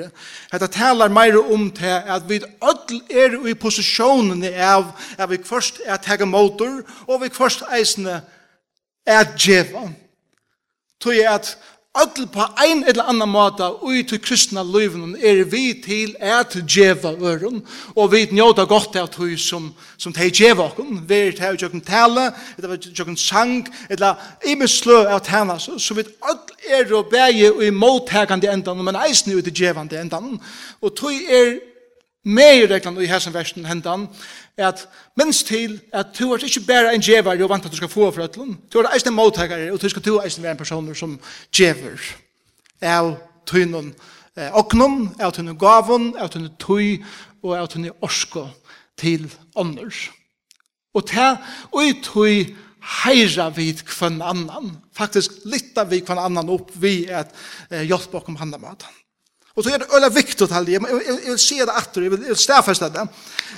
Hetta 0.52 0.68
talar 0.72 1.12
meir 1.12 1.36
um 1.42 1.66
te 1.76 1.92
at 1.92 2.24
við 2.30 2.46
öll 2.64 3.02
er 3.12 3.36
í 3.52 3.56
posisjónini 3.60 4.54
av 4.64 4.94
at 5.18 5.28
við 5.28 5.44
først 5.44 5.82
er 5.84 6.00
tega 6.00 6.26
motor 6.26 6.86
og 7.08 7.20
við 7.26 7.36
først 7.36 7.66
eisne 7.68 8.22
er 9.04 9.28
geva 9.36 9.90
tog 11.00 11.18
at 11.18 11.58
öll 11.98 12.28
på 12.28 12.46
ein 12.62 12.84
eller 12.84 13.10
annan 13.10 13.30
måta 13.30 13.72
ui 13.82 14.04
til 14.04 14.20
kristna 14.22 14.64
liven 14.64 15.16
er 15.18 15.44
vi 15.50 15.82
til 15.86 16.16
at 16.20 16.54
djeva 16.68 17.16
øren 17.18 17.64
og 17.96 18.12
vi 18.12 18.28
njóta 18.32 18.68
gott 18.70 18.96
av 18.96 19.08
tog 19.08 19.34
som, 19.40 19.74
som 19.98 20.14
teg 20.14 20.34
djeva 20.34 20.68
okon 20.70 21.02
vi 21.10 21.16
er 21.16 21.38
tei 21.38 21.56
tjokken 21.58 21.82
tale 21.82 22.32
eller 22.58 22.78
tjokken 22.78 23.18
sang 23.18 23.66
eller 23.90 24.16
imislø 24.46 25.06
av 25.08 25.24
tana 25.26 25.58
så 25.60 25.94
vi 25.94 26.04
öll 26.04 26.58
er 26.68 26.94
og 26.94 27.10
bægi 27.12 27.50
ui 27.50 27.70
mottakande 27.72 28.52
endan 28.52 28.84
men 28.84 29.00
eisne 29.00 29.36
ui 29.36 29.42
til 29.42 29.56
djevande 29.56 30.00
endan. 30.00 30.38
Og 30.82 30.96
tog 30.96 31.14
er 31.14 31.60
meir 32.24 32.68
reglan 32.68 33.00
i 33.02 33.08
hessan 33.08 33.34
versen 33.34 33.66
hendan 33.66 34.08
at 34.58 34.88
minst 35.18 35.48
til 35.48 35.80
at 35.94 36.14
du 36.20 36.32
er 36.34 36.44
ikke 36.44 36.66
bare 36.68 36.94
en 36.96 37.02
djever 37.02 37.44
og 37.44 37.50
vant 37.50 37.66
at 37.66 37.72
du 37.72 37.78
skal 37.78 37.92
få 37.92 38.12
for 38.12 38.24
ætlun. 38.24 38.58
Du 38.74 38.80
er 38.80 38.90
eisen 38.94 39.14
mottakare 39.14 39.72
og 39.72 39.82
du 39.82 39.90
skal 39.90 40.04
du 40.06 40.20
eisen 40.20 40.44
være 40.44 40.58
en 40.58 40.58
person 40.58 40.96
som 40.96 41.20
djever. 41.54 42.02
Av 42.82 43.16
tynnen 43.46 43.94
eh, 44.38 44.50
oknum, 44.54 45.14
av 45.20 45.34
tynnen 45.34 45.58
gavun, 45.58 46.16
av 46.18 46.30
tynnen 46.34 46.56
tøy 46.62 47.04
og 47.44 47.58
av 47.58 47.70
tynnen 47.72 47.94
orsko 48.02 48.48
til 48.98 49.30
ånders. 49.56 50.08
Og 50.98 51.06
ta 51.06 51.36
og 51.72 52.02
tøy 52.06 52.56
heira 53.04 53.50
vid 53.54 53.84
kvann 53.86 54.22
annan. 54.22 54.78
Faktisk 54.96 55.44
litta 55.46 55.86
vid 55.86 56.06
kvann 56.08 56.22
annan 56.22 56.50
opp 56.50 56.72
vi 56.74 57.04
at 57.12 57.34
eh, 57.70 57.86
hjelpa 57.86 58.22
okkom 58.22 58.40
handamatan. 58.42 58.94
Og 59.58 59.64
så 59.64 59.74
er 59.74 59.78
det 59.78 59.88
øyla 59.96 60.08
viktig 60.14 60.36
til 60.38 60.66
det. 60.66 60.74
Jeg 60.74 60.82
vil 61.26 61.40
se 61.40 61.56
det 61.56 61.74
atter, 61.74 62.02
jeg 62.02 62.12
vil 62.12 62.36
stafeste 62.38 62.86
det. 62.86 63.08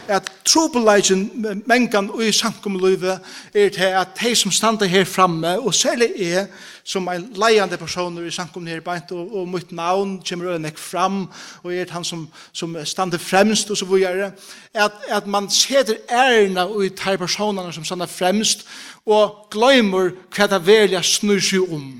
At 0.08 0.32
trobeleisen 0.46 1.26
mengan 1.68 2.10
og 2.10 2.24
i 2.24 2.32
samkommeløyve 2.32 3.20
er 3.54 3.70
til 3.70 3.82
at 4.00 4.08
de 4.22 4.36
som 4.36 4.52
standa 4.52 4.86
her 4.86 5.04
framme, 5.04 5.60
og 5.60 5.74
særlig 5.74 6.08
er 6.18 6.46
som 6.84 7.08
en 7.08 7.26
leiande 7.36 7.78
personer 7.78 8.22
i 8.22 8.32
samkommet 8.32 8.72
her 8.72 8.80
beint, 8.80 9.12
og, 9.12 9.36
og 9.36 9.48
mitt 9.48 9.72
navn 9.72 10.22
kommer 10.30 10.48
øyla 10.48 10.58
nek 10.58 10.78
fram, 10.78 11.28
og 11.64 11.74
er 11.76 11.92
han 11.92 12.04
som, 12.04 12.30
som 12.52 12.78
standa 12.86 13.18
fremst, 13.18 13.72
og 13.72 13.78
så 13.78 13.86
videre. 13.86 14.32
At, 14.74 14.92
at 15.08 15.28
man 15.28 15.50
setter 15.50 15.96
ærna 16.10 16.64
og 16.64 16.86
i 16.86 16.90
de 16.90 17.18
personene 17.18 17.74
som 17.74 17.84
standa 17.84 18.06
fremst, 18.06 18.64
og 19.06 19.50
gløymer 19.52 20.14
hva 20.36 20.48
det 20.48 20.62
velja 20.66 21.04
snur 21.04 21.44
seg 21.44 21.76
om. 21.76 21.92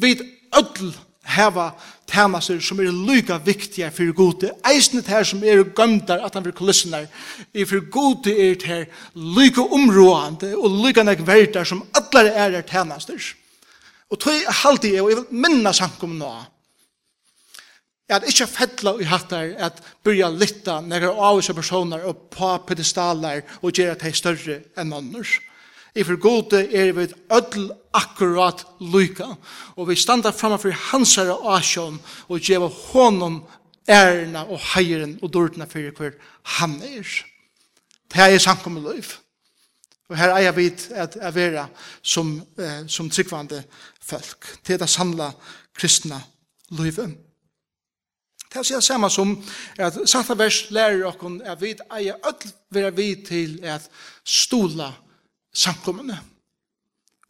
Vid 0.00 0.26
ødel 0.58 0.92
heva 1.24 1.70
tænaser 2.10 2.60
som 2.60 2.80
er 2.80 2.90
lyga 2.90 3.38
viktiga 3.44 3.90
fyrir 3.94 4.12
gode, 4.12 4.50
eisnet 4.66 5.06
her 5.06 5.24
som 5.24 5.44
er 5.44 5.62
gømdar 5.62 6.24
at 6.24 6.34
han 6.34 6.44
vil 6.44 6.56
kulissenar, 6.56 7.06
i 7.54 7.64
fyrir 7.64 7.90
gode 7.90 8.32
er 8.32 8.54
det 8.54 8.66
her 8.66 8.84
lyga 9.14 9.62
områande 9.62 10.54
og 10.56 10.80
lyga 10.84 11.04
nek 11.06 11.26
verdar 11.26 11.64
som 11.64 11.84
allar 11.94 12.30
er 12.30 12.56
er 12.58 12.62
tænaster. 12.62 13.34
Og 14.10 14.18
tog 14.18 14.32
halde 14.48 14.92
jeg, 14.92 15.02
og 15.02 15.10
jeg 15.10 15.16
vil 15.16 15.42
minna 15.42 15.72
sankum 15.72 16.16
nå, 16.18 16.32
at 18.10 18.26
ikkje 18.26 18.46
fettla 18.50 18.96
i 18.98 19.06
hattar 19.06 19.52
at 19.62 19.78
byrja 20.02 20.28
litta 20.34 20.80
nekra 20.82 21.12
avvisa 21.28 21.54
personar 21.54 22.02
og 22.08 22.26
på 22.34 22.48
pedestalar 22.66 23.44
og 23.62 23.70
gjerra 23.70 23.94
teg 24.00 24.16
større 24.18 24.56
enn 24.74 24.92
annars. 24.96 25.36
I 25.94 26.02
for 26.06 26.18
gode 26.18 26.64
er 26.74 26.92
vi 26.96 27.06
öll 27.30 27.70
akkurat 27.96 28.64
lyka. 28.80 29.34
Og 29.76 29.88
vi 29.88 29.96
standa 29.98 30.32
framfor 30.32 30.74
hans 30.90 31.16
herre 31.18 31.36
asjon 31.56 31.98
og 32.28 32.44
gjeva 32.44 32.68
honom 32.90 33.42
ærna 33.90 34.44
og 34.46 34.60
heiren 34.74 35.18
og 35.22 35.32
dårdna 35.32 35.66
fyrir 35.70 35.94
hver 35.96 36.14
han 36.58 36.78
er. 36.82 37.06
Det 38.10 38.26
er 38.26 38.38
samkommet 38.38 38.82
løyv. 38.82 39.16
Og 40.10 40.18
her 40.18 40.34
eier 40.34 40.54
vi 40.54 40.66
at 40.98 41.16
jeg 41.16 41.34
vera 41.34 41.68
som, 42.02 42.40
eh, 42.58 42.86
som 42.88 43.10
tryggvande 43.10 43.62
folk. 44.02 44.58
Det 44.66 44.74
er 44.74 44.78
det 44.78 44.90
samla 44.90 45.30
kristna 45.74 46.20
løyvet. 46.70 47.14
Det 48.50 48.58
er 48.58 48.62
det 48.62 48.84
samme 48.84 49.10
som 49.10 49.36
at 49.78 49.94
samme 50.10 50.38
vers 50.38 50.70
lærer 50.70 51.06
okkon 51.06 51.38
at 51.46 51.60
vi 51.60 51.76
eier 51.94 52.18
ødel 52.26 52.52
vera 52.70 52.90
vi 52.90 53.14
til 53.26 53.60
at 53.62 53.86
stola 54.24 54.92
samkommende 55.54 56.18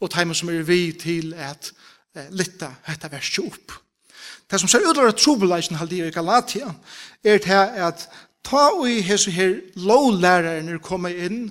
og 0.01 0.11
teimen 0.11 0.37
som 0.37 0.49
er 0.49 0.65
vi 0.67 0.91
til 0.97 1.35
at 1.37 1.73
eh, 2.17 2.29
lytta 2.33 2.73
dette 2.89 3.13
verset 3.13 3.45
opp. 3.45 3.77
Det 4.51 4.59
som 4.61 4.69
ser 4.69 4.87
utlæra 4.89 5.15
trobeleisen 5.15 5.79
halde 5.79 6.01
i 6.01 6.11
Galatia 6.11 6.73
er 7.25 7.39
til 7.39 7.85
at 7.87 8.09
ta 8.45 8.71
og 8.73 8.89
i 8.91 9.01
hese 9.05 9.31
her 9.31 9.59
lovlæreren 9.77 10.69
er 10.69 10.83
kommet 10.83 11.19
inn, 11.27 11.51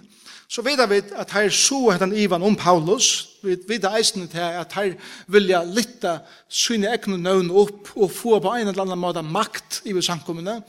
så 0.49 0.63
vet 0.65 0.81
vi 0.89 0.97
at 1.13 1.31
her 1.31 1.49
så 1.53 1.91
hetan 1.93 2.15
Ivan 2.17 2.43
om 2.43 2.55
Paulus, 2.57 3.37
vi 3.43 3.55
vet 3.69 3.85
eisen 3.85 4.27
til 4.27 4.41
at 4.41 4.73
her 4.73 4.95
vilja 5.27 5.61
lytta 5.63 6.17
sine 6.49 6.89
egne 6.89 7.19
nøvn 7.21 7.51
opp 7.51 7.91
og 7.95 8.11
få 8.11 8.39
på 8.41 8.55
en 8.57 8.67
eller 8.67 8.81
annen 8.83 8.99
måte 8.99 9.21
makt 9.21 9.83
i 9.85 9.93
samkommene, 10.01 10.61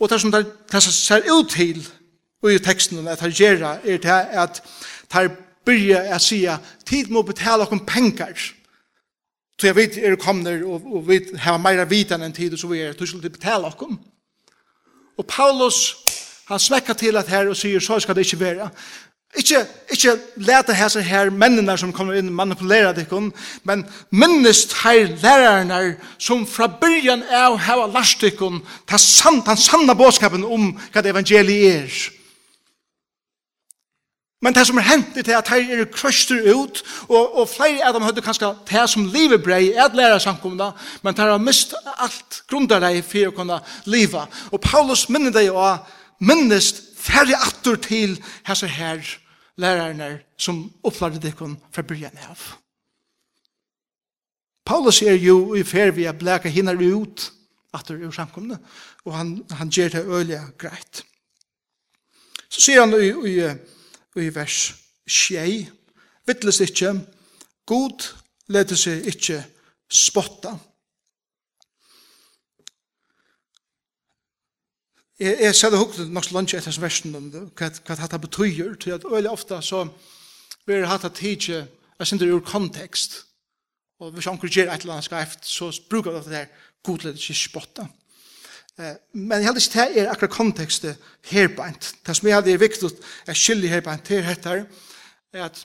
og 0.00 0.10
det 0.10 0.20
som 0.20 0.32
det 0.32 0.46
ser 0.82 1.28
ut 1.28 1.50
til 1.52 1.84
og 2.42 2.54
i 2.54 2.58
teksten 2.58 3.08
at 3.08 3.20
her 3.20 3.36
gjerra 3.36 3.76
er 3.84 4.00
til 4.00 4.08
at 4.08 4.62
her 5.12 5.28
byrja 5.70 6.08
å 6.14 6.18
sia 6.22 6.58
tid 6.86 7.10
må 7.10 7.22
betala 7.26 7.64
okkom 7.64 7.86
pengar. 7.86 8.34
Så 9.60 9.68
jeg 9.68 9.76
vet 9.76 9.98
er 10.00 10.16
kommer 10.16 10.62
og, 10.64 10.86
og 10.88 11.04
vi 11.08 11.20
har 11.42 11.60
meira 11.60 11.84
vitan 11.84 12.22
enn 12.24 12.32
tid 12.34 12.56
og 12.56 12.62
så 12.62 12.70
vi 12.70 12.80
er, 12.80 12.96
du 12.96 13.06
skulle 13.06 13.30
betala 13.30 13.68
okkom 13.68 13.98
Og 15.20 15.26
Paulus, 15.28 15.96
han 16.48 16.58
smekkar 16.58 16.96
til 16.96 17.16
at 17.20 17.28
her 17.28 17.50
og 17.52 17.56
sier, 17.56 17.80
så 17.80 17.98
skal 18.00 18.16
det 18.16 18.24
ikke 18.24 18.40
være. 18.40 18.70
Ikke, 19.36 19.66
ikke 19.92 20.14
lete 20.36 20.74
hese 20.74 21.02
her 21.04 21.28
mennene 21.30 21.76
som 21.78 21.92
kommer 21.92 22.16
inn 22.18 22.32
og 22.32 22.38
manipulerer 22.38 22.96
dikkum, 22.96 23.28
men 23.68 23.84
minnest 24.10 24.72
her 24.80 25.12
lærerne 25.22 25.98
som 26.18 26.46
fra 26.48 26.66
byrjan 26.80 27.22
av 27.28 27.58
hava 27.62 27.84
lars 27.92 28.16
dikkum, 28.18 28.62
ta 28.88 28.98
sant, 28.98 29.44
den 29.46 29.60
sanna 29.60 29.94
bådskapen 29.94 30.42
om 30.44 30.72
hva 30.90 31.04
evangeliet 31.04 31.76
er. 31.76 32.00
Men 34.40 34.54
det 34.56 34.62
som 34.66 34.78
er 34.80 34.86
hent 34.88 35.18
er 35.20 35.36
at 35.36 35.50
her 35.52 35.82
er 35.82 35.88
krøster 35.92 36.46
ut, 36.48 36.80
og, 37.08 37.38
og 37.42 37.48
flere 37.48 37.84
av 37.84 37.92
dem 37.92 38.06
hadde 38.06 38.24
kanskje 38.24 38.48
det 38.70 38.84
som 38.88 39.08
livet 39.12 39.42
brei, 39.44 39.66
er 39.74 39.84
at 39.84 39.96
lære 39.96 40.20
samkomna, 40.24 40.70
men 41.04 41.16
det 41.16 41.26
har 41.28 41.42
mist 41.42 41.74
alt 42.00 42.40
grunnarei 42.48 43.02
for 43.04 43.28
å 43.28 43.34
kunne 43.36 43.58
liva. 43.84 44.24
Og 44.48 44.62
Paulus 44.64 45.08
minner 45.12 45.34
deg 45.34 45.52
å 45.52 45.74
minnest 46.24 46.80
færre 47.00 47.36
atter 47.36 47.76
til 47.84 48.16
hese 48.48 48.68
her 48.68 49.04
lærerne 49.60 50.22
som 50.40 50.62
opplade 50.88 51.20
dekken 51.20 51.58
fra 51.74 51.84
byen 51.84 52.16
av. 52.24 52.40
Paulus 54.64 55.02
er 55.02 55.18
jo 55.20 55.52
i 55.58 55.64
ferd 55.66 55.98
vi 55.98 56.06
å 56.08 56.14
blæka 56.16 56.48
hinner 56.52 56.80
ut 56.80 57.26
atter 57.76 58.00
ur 58.00 58.12
samkomna, 58.14 58.56
og 59.04 59.12
han, 59.14 59.34
han 59.58 59.68
gjør 59.68 59.92
det 59.94 60.06
øyelig 60.06 60.40
greit. 60.58 61.02
Så 62.50 62.64
sier 62.64 62.80
han 62.82 62.96
i, 62.96 63.12
i 63.30 63.36
i 64.16 64.30
vers 64.34 64.74
6. 65.06 65.70
Vittles 66.26 66.60
ikkje, 66.64 66.94
god 67.66 68.08
leder 68.50 68.78
seg 68.78 69.06
ikkje 69.10 69.38
spotta. 69.90 70.56
Jeg, 75.20 75.36
jeg 75.40 75.54
ser 75.54 75.70
det 75.70 75.78
hukket 75.78 76.10
nok 76.10 76.24
så 76.24 76.34
langt 76.34 76.54
etter 76.56 76.80
versen 76.80 77.14
om 77.14 77.28
det, 77.30 77.42
hva, 77.58 77.68
hva 77.84 77.96
dette 77.98 78.20
betyr, 78.22 78.76
til 78.80 78.96
at 78.96 79.04
veldig 79.04 79.30
ofte 79.30 79.60
så 79.62 79.84
vil 80.66 80.86
hatt 80.88 81.04
at 81.04 81.18
tidsi, 81.18 81.58
jeg 81.60 82.06
synes 82.06 82.22
det 82.22 82.30
ur 82.32 82.44
kontekst, 82.46 83.24
og 84.00 84.14
hvis 84.16 84.30
anker 84.30 84.48
gjør 84.48 84.70
et 84.72 84.80
eller 84.80 84.96
annet 84.96 85.04
skreft, 85.04 85.44
så 85.46 85.68
bruker 85.90 86.16
det 86.16 86.24
det 86.24 86.32
der, 86.32 86.46
god 86.82 87.04
leder 87.04 87.20
seg 87.20 87.36
spotta. 87.36 87.84
Men 89.12 89.40
jeg 89.40 89.48
heldig 89.48 89.62
ikke 89.62 89.86
det 89.90 90.02
er 90.02 90.10
akkurat 90.12 90.34
kontekstet 90.34 91.10
herbeint. 91.30 91.92
Det 92.06 92.16
som 92.16 92.28
jeg 92.28 92.36
heldig 92.38 92.54
er 92.54 92.62
viktig 92.62 92.90
er 93.26 93.36
skyldig 93.36 93.72
herbeint 93.72 94.06
til 94.06 94.24
dette 94.24 94.54
er 95.32 95.44
at 95.44 95.64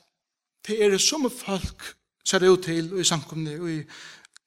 det 0.68 0.80
er 0.82 0.98
som 0.98 1.28
folk 1.30 1.94
ser 2.26 2.42
det 2.42 2.50
ut 2.50 2.66
til 2.66 2.96
i 3.00 3.06
samkomne 3.06 3.54
i 3.72 3.82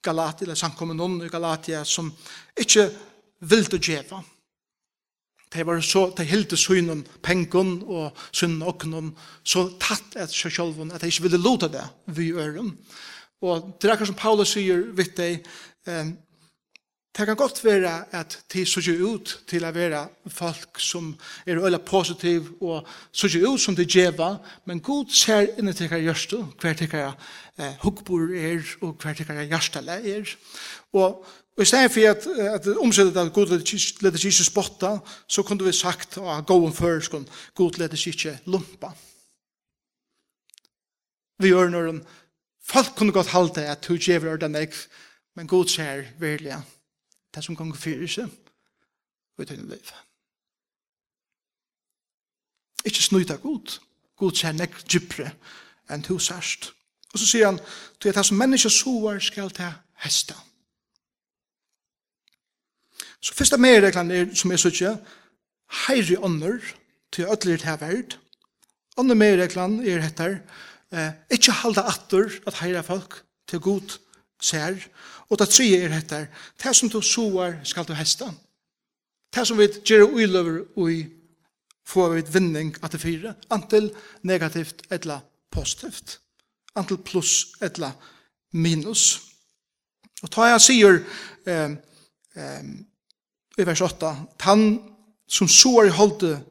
Galatia, 0.02 0.46
eller 0.46 0.58
samkomne 0.58 0.96
noen 0.98 1.22
i 1.25 1.30
Galatia 1.30 1.84
som 1.87 2.10
ikke 2.58 2.88
vil 3.50 3.64
til 3.70 3.80
djeva. 3.80 4.22
Det 5.48 5.64
var 5.66 5.80
så, 5.80 6.08
det 6.16 6.26
hilde 6.28 6.56
synen 6.60 7.06
pengen 7.25 7.78
og 7.87 8.16
synen 8.32 8.62
åknen 8.68 9.12
så 9.44 9.64
tatt 9.80 10.18
et 10.20 10.34
seg 10.34 10.52
selv 10.52 10.82
at 10.92 11.00
de 11.00 11.08
ikke 11.08 11.25
ville 11.25 11.40
lute 11.40 11.70
det 11.72 11.87
vi 12.18 12.32
øren. 12.37 12.75
Og 13.40 13.78
det 13.78 13.88
er 13.88 13.94
akkurat 13.94 14.10
som 14.10 14.18
Paulus 14.18 14.52
sier 14.52 14.82
vidt 14.98 15.16
deg, 15.16 15.46
Det 17.16 17.26
kan 17.26 17.36
godt 17.36 17.64
være 17.64 18.04
at 18.14 18.38
de 18.52 18.66
suger 18.66 19.00
ut 19.02 19.32
til 19.48 19.64
å 19.66 19.72
være 19.74 20.04
folk 20.30 20.78
som 20.78 21.10
er 21.46 21.58
øyla 21.58 21.80
positiv 21.82 22.52
og 22.60 22.86
suger 23.12 23.48
ut 23.48 23.60
som 23.60 23.76
de 23.76 23.86
djeva, 23.88 24.36
men 24.68 24.82
god 24.84 25.10
ser 25.10 25.48
inni 25.58 25.74
til 25.74 25.90
hver 25.90 26.04
hjørste, 26.04 26.44
hver 26.60 26.78
til 26.78 26.90
hver 26.92 27.16
eh, 27.58 27.74
hukkbor 27.82 28.30
er 28.30 28.62
og 28.82 28.94
hver 29.02 29.18
til 29.18 29.26
hver 29.26 29.42
hjørstele 29.42 29.98
er. 29.98 30.36
Og, 30.92 31.24
og 31.56 31.62
i 31.62 31.66
stedet 31.66 31.92
for 31.96 32.12
at, 32.12 32.30
at 32.54 32.70
omsettet 32.76 33.16
at 33.16 33.34
god 33.34 33.50
leder 33.56 34.26
ikke 34.30 34.46
spotta, 34.46 34.94
så 35.26 35.42
kunne 35.42 35.66
vi 35.66 35.74
sagt 35.74 36.20
at 36.22 36.46
gåen 36.46 36.76
før 36.76 37.00
skal 37.00 37.26
god 37.54 37.82
leder 37.82 38.08
ikke 38.14 38.38
lumpa. 38.46 38.94
Vi 41.38 41.50
gjør 41.50 41.70
når 41.74 41.92
folk 42.62 42.94
kunne 42.96 43.12
godt 43.12 43.34
halte 43.34 43.66
at 43.66 43.82
du 43.88 43.96
djever 43.96 44.32
er 44.32 44.42
den 44.46 44.56
men 45.36 45.46
god 45.46 45.66
ser 45.66 46.02
virkelig 46.18 46.52
at 46.52 46.77
det 47.35 47.44
som 47.44 47.56
ganger 47.56 47.76
fyrir 47.78 48.11
seg, 48.11 48.30
og 49.37 49.44
i 49.44 49.49
tøyne 49.49 49.68
liv. 49.70 49.92
Ikke 52.88 53.04
snuita 53.04 53.37
god. 53.42 53.78
God 54.18 54.35
sier 54.35 54.54
nek 54.56 54.75
djupre 54.88 55.30
enn 55.92 56.04
to 56.04 56.18
sørst. 56.23 56.73
Og 57.12 57.20
så 57.20 57.26
sier 57.26 57.49
han, 57.49 57.61
du 57.99 58.08
er 58.08 58.16
det 58.16 58.26
som 58.26 58.38
mennesker 58.38 58.73
sover 58.73 59.20
skal 59.25 59.52
ta 59.54 59.70
hesta. 60.04 60.37
Så 63.20 63.35
fyrsta 63.35 63.58
medreglan 63.58 64.11
er, 64.14 64.28
som 64.35 64.52
jeg 64.54 64.62
sier, 64.62 64.99
heiri 65.87 66.16
ånder 66.16 66.62
til 67.12 67.30
ødler 67.30 67.61
til 67.61 67.80
verd. 67.80 68.18
Andre 68.99 69.14
medreglan 69.18 69.80
er 69.86 70.02
hettar, 70.02 70.38
eh, 70.93 71.12
ikke 71.30 71.52
halda 71.62 71.86
atter 71.91 72.30
at 72.47 72.60
heira 72.62 72.82
folk 72.86 73.23
til 73.49 73.60
god 73.60 73.99
ser. 74.40 74.78
Og 75.28 75.38
det 75.38 75.48
tredje 75.48 75.84
er 75.84 75.92
dette, 75.92 76.26
det 76.62 76.76
som 76.76 76.90
du 76.90 77.00
soar 77.02 77.58
skal 77.64 77.86
du 77.86 77.94
hesta. 77.94 78.30
Det 79.34 79.46
som 79.46 79.58
vi 79.58 79.68
gjør 79.84 80.08
uiløver 80.14 80.60
ui 80.76 81.06
får 81.88 82.12
vi 82.12 82.22
et 82.22 82.34
vinning 82.34 82.76
at 82.82 82.92
det 82.92 83.00
fire, 83.00 83.34
antil 83.50 83.90
negativt 84.22 84.82
eller 84.90 85.20
positivt, 85.50 86.20
antil 86.76 86.98
pluss 86.98 87.54
eller 87.60 87.92
minus. 88.52 89.20
Og 90.22 90.30
ta 90.30 90.48
jeg 90.50 90.64
sier 90.64 91.00
eh, 91.46 91.76
eh, 92.36 92.70
i 93.58 93.66
vers 93.66 93.80
8, 93.84 94.14
han 94.40 94.64
som 95.28 95.48
soar 95.48 95.88
i 95.88 95.94
holdet 95.94 96.44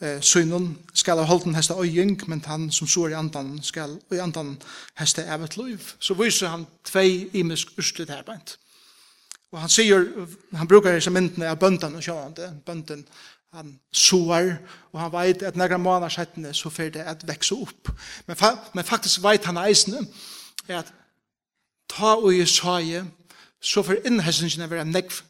eh, 0.00 0.20
synon 0.20 0.78
skal 0.94 1.18
ha 1.18 1.24
holden 1.24 1.54
hesta 1.54 1.74
øying, 1.80 2.20
men 2.26 2.44
han 2.46 2.70
som 2.70 2.88
sår 2.88 3.08
i 3.08 3.18
andan 3.18 3.58
skal 3.62 3.98
i 4.12 4.20
andan 4.22 4.56
hesta 4.98 5.24
evet 5.34 5.56
liv. 5.56 5.92
Så 5.98 6.14
viser 6.14 6.48
han 6.48 6.66
tvei 6.84 7.30
imisk 7.32 7.72
urslit 7.78 8.10
her 8.10 8.22
beint. 8.22 8.58
Og 9.52 9.60
han 9.60 9.70
sier, 9.70 10.04
han 10.54 10.68
brukar 10.68 10.92
hese 10.92 11.10
myndene 11.10 11.48
av 11.48 11.58
bøndan 11.58 11.94
og 11.96 12.02
sjående, 12.02 12.50
bøndan 12.66 13.06
han 13.56 13.76
sår 13.92 14.56
og 14.92 15.00
han 15.00 15.12
veit 15.12 15.42
at 15.46 15.56
negra 15.56 15.78
måneder 15.80 16.12
settene 16.12 16.52
så 16.54 16.70
fer 16.70 16.90
det 16.92 17.04
at 17.08 17.24
vekse 17.28 17.54
opp. 17.54 17.92
Men, 18.26 18.36
fa 18.36 18.52
men 18.74 18.84
faktisk 18.84 19.22
veit 19.24 19.46
han 19.48 19.60
eisne 19.62 20.02
er 20.68 20.82
at 20.82 20.92
ta 21.88 22.16
og 22.16 22.34
i 22.34 22.44
saie, 22.48 23.04
så 23.62 23.82
fer 23.86 24.02
innhessingen 24.04 24.66
er 24.66 24.72
vera 24.72 24.84
negv 24.84 25.22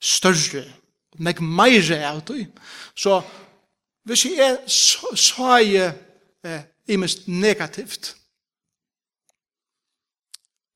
større, 0.00 0.64
negv 1.18 1.42
meire 1.42 2.00
av 2.06 2.22
det. 2.28 2.46
Så 2.96 3.18
hvis 4.06 4.24
jeg 4.24 4.38
er 4.38 4.56
så, 4.70 5.56
jeg 5.58 5.94
eh, 6.44 6.62
imest 6.88 7.26
negativt. 7.28 8.14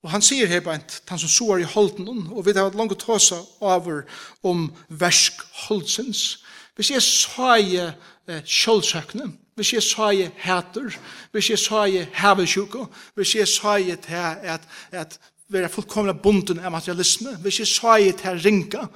Og 0.02 0.10
han 0.10 0.24
sier 0.24 0.48
her 0.48 0.62
beint, 0.64 1.02
han 1.08 1.20
som 1.20 1.30
så 1.30 1.50
er 1.54 1.62
i 1.62 1.68
holden, 1.68 2.26
og 2.32 2.46
vi 2.46 2.56
har 2.56 2.72
langt 2.74 2.98
tåsa 2.98 3.42
over 3.60 4.02
om 4.42 4.70
versk 4.88 5.42
holdsens. 5.66 6.40
Hvis 6.74 6.90
jeg 6.90 7.02
så 7.04 7.52
er 7.54 7.62
jeg 7.62 7.92
eh, 8.26 8.42
kjølsøkene, 8.42 9.28
hvis 9.54 9.72
jeg 9.76 9.82
så 9.84 10.10
jeg 10.16 10.30
hæter, 10.40 10.94
hvis 11.32 11.50
jeg 11.50 11.58
så 11.58 11.84
jeg 11.84 12.08
hevesjuke, 12.16 12.86
hvis 13.14 13.34
jeg 13.34 13.48
så 13.48 13.76
jeg 13.76 14.00
til 14.00 14.14
at, 14.42 14.62
at 14.90 15.20
være 15.48 15.68
fullkomna 15.68 16.12
bunden 16.12 16.62
av 16.64 16.72
materialisme, 16.72 17.36
hvis 17.42 17.60
jeg 17.60 17.68
så 17.68 17.98
jeg 18.00 18.16
til 18.16 18.40
ringa, 18.40 18.86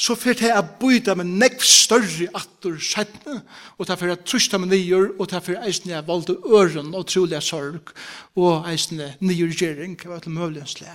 så 0.00 0.16
får 0.16 0.38
det 0.40 0.50
å 0.56 0.62
byta 0.80 1.12
med 1.18 1.28
nekv 1.42 1.64
større 1.66 2.30
atter 2.36 2.78
skjettene, 2.80 3.42
og 3.76 3.88
det 3.88 3.98
fer 4.00 4.12
a 4.14 4.16
trusta 4.16 4.60
med 4.60 4.72
nyer, 4.72 5.10
og 5.18 5.28
det 5.28 5.42
fer 5.44 5.60
eisne 5.60 5.92
jeg 5.92 6.06
valgte 6.08 6.38
øren 6.48 6.94
og 6.96 7.04
trolig 7.10 7.42
sorg, 7.44 7.92
og 8.40 8.68
eisne 8.70 9.12
nyer 9.20 9.52
gjering, 9.52 9.98
og 10.08 10.22
til 10.24 10.36
møvlensle. 10.38 10.94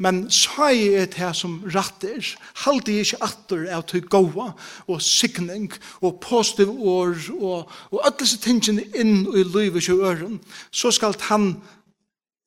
Men 0.00 0.22
så 0.32 0.70
er 0.72 1.10
det 1.10 1.20
her 1.20 1.34
som 1.36 1.58
ratter, 1.74 2.24
halte 2.64 2.94
jeg 2.94 3.10
ikke 3.10 3.24
atter 3.26 3.66
av 3.76 3.84
til 3.90 4.06
gåa, 4.08 4.54
og 4.88 5.04
sikning, 5.04 5.68
og 6.00 6.22
positiv 6.24 6.72
år, 6.80 7.18
og, 7.36 7.68
og 7.92 8.00
alle 8.00 8.22
disse 8.22 8.40
tingene 8.40 8.86
inn 8.96 9.26
i 9.36 9.44
livet 9.44 9.84
i 9.90 9.98
øren, 9.98 10.40
så 10.72 10.94
skal 10.96 11.18
han 11.28 11.52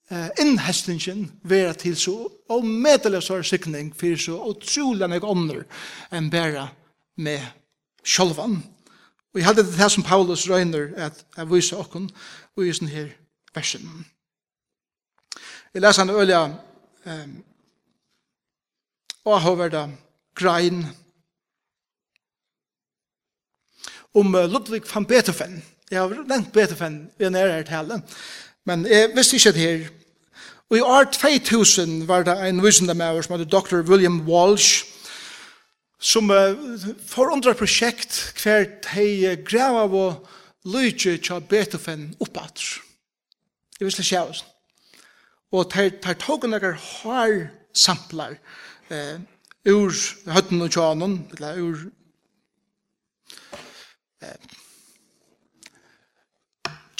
eh, 0.10 0.30
innhestingen 0.42 1.28
vera 1.44 1.74
til 1.74 1.96
så 2.00 2.16
omedelig 2.50 3.24
så 3.24 3.42
sikning 3.44 3.94
for 3.96 4.20
så 4.20 4.38
utrolig 4.50 5.10
nok 5.10 5.28
ånder 5.28 5.64
enn 6.12 6.32
bæra 6.34 6.68
med 7.16 7.44
sjolvan. 8.04 8.62
Og 9.34 9.40
jeg 9.40 9.48
hadde 9.48 9.66
det 9.66 9.80
her 9.80 9.90
som 9.90 10.06
Paulus 10.06 10.48
røyner 10.50 10.92
at 10.98 11.26
jeg 11.38 11.50
viser 11.50 11.82
okken 11.82 12.10
og 12.56 12.66
i 12.66 12.74
sånne 12.74 12.94
her 12.94 13.14
versen. 13.56 14.06
Jeg 15.74 15.82
leser 15.82 16.04
en 16.04 16.14
øyla 16.14 16.42
eh, 17.06 17.30
og 19.26 19.40
har 19.42 19.56
vært 19.58 19.80
grein 20.36 20.84
om 24.14 24.36
Ludwig 24.36 24.86
van 24.94 25.06
Beethoven. 25.06 25.62
Jeg 25.90 26.00
har 26.02 26.26
nevnt 26.28 26.54
Beethoven 26.54 26.98
i 27.20 27.26
en 27.26 27.36
ære 27.36 27.58
her 27.58 27.68
tale. 27.68 28.02
Men 28.66 28.86
jeg 28.88 29.12
visste 29.16 29.38
ikke 29.38 29.52
det 29.52 29.62
her. 29.62 29.90
Og 30.70 30.78
i 30.78 30.82
år 30.82 31.04
2000 31.04 32.08
var 32.08 32.24
det 32.24 32.38
en 32.48 32.64
visendamæver 32.64 33.22
som 33.22 33.38
heter 33.38 33.50
Dr. 33.52 33.84
William 33.90 34.22
Walsh, 34.28 34.86
som 36.00 36.30
uh, 36.30 36.56
forundra 37.08 37.54
prosjekt 37.54 38.34
hver 38.44 38.66
de 38.88 39.36
grev 39.46 39.78
av 39.84 39.94
og 39.96 40.28
lyge 40.66 41.18
til 41.18 41.46
Beethoven 41.50 42.16
oppatr. 42.20 42.80
Jeg 43.80 43.86
visste 43.86 44.02
ikke 44.02 44.16
jeg 44.16 44.44
Og 45.54 45.70
ter, 45.70 45.90
ter 46.02 46.18
tog 46.18 46.48
noen 46.50 46.78
har 46.80 47.34
samplar 47.74 48.38
eh, 48.90 49.20
ur 49.70 49.94
høtten 50.34 50.64
og 50.66 50.72
tjanen, 50.74 51.20
eller 51.36 51.60
ur 51.62 51.84
eh, 54.24 54.38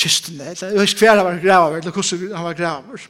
kistene, 0.04 0.52
eller 0.52 0.74
jeg 0.74 0.80
vet 0.80 0.94
ikke 0.94 1.06
hver 1.06 1.18
han 1.18 1.28
var 1.28 1.42
graver, 1.42 1.80
eller 1.80 1.96
hvordan 1.96 2.36
han 2.38 2.48
var 2.50 2.60
graver. 2.60 3.08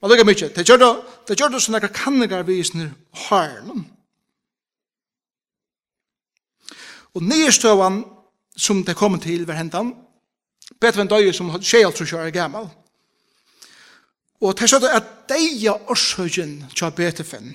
Men 0.00 0.10
det 0.10 0.18
er 0.20 0.28
mye. 0.28 0.48
Det 0.56 0.64
gjør 0.68 0.80
det, 0.82 0.90
det 1.28 1.38
gjør 1.40 1.52
det 1.54 1.62
sånne 1.64 1.92
kanninger 1.92 2.42
vi 2.46 2.58
i 2.60 2.64
sånne 2.66 2.88
hærnen. 3.26 3.86
Og 7.16 7.24
nyestøvann 7.24 8.02
som 8.56 8.82
det 8.84 8.96
kom 8.96 9.16
til 9.20 9.46
hver 9.48 9.56
hentan, 9.58 9.94
Petra 10.80 11.04
en 11.04 11.08
døye 11.08 11.32
som 11.32 11.52
skjer 11.62 11.86
alt 11.86 12.00
som 12.00 12.08
kjører 12.08 12.32
gammel. 12.34 12.66
Og 14.42 14.56
det 14.58 14.66
er 14.66 14.96
at 14.98 15.12
deia 15.30 15.76
årsøkjen 15.88 16.58
til 16.74 16.92
Betefen, 16.96 17.54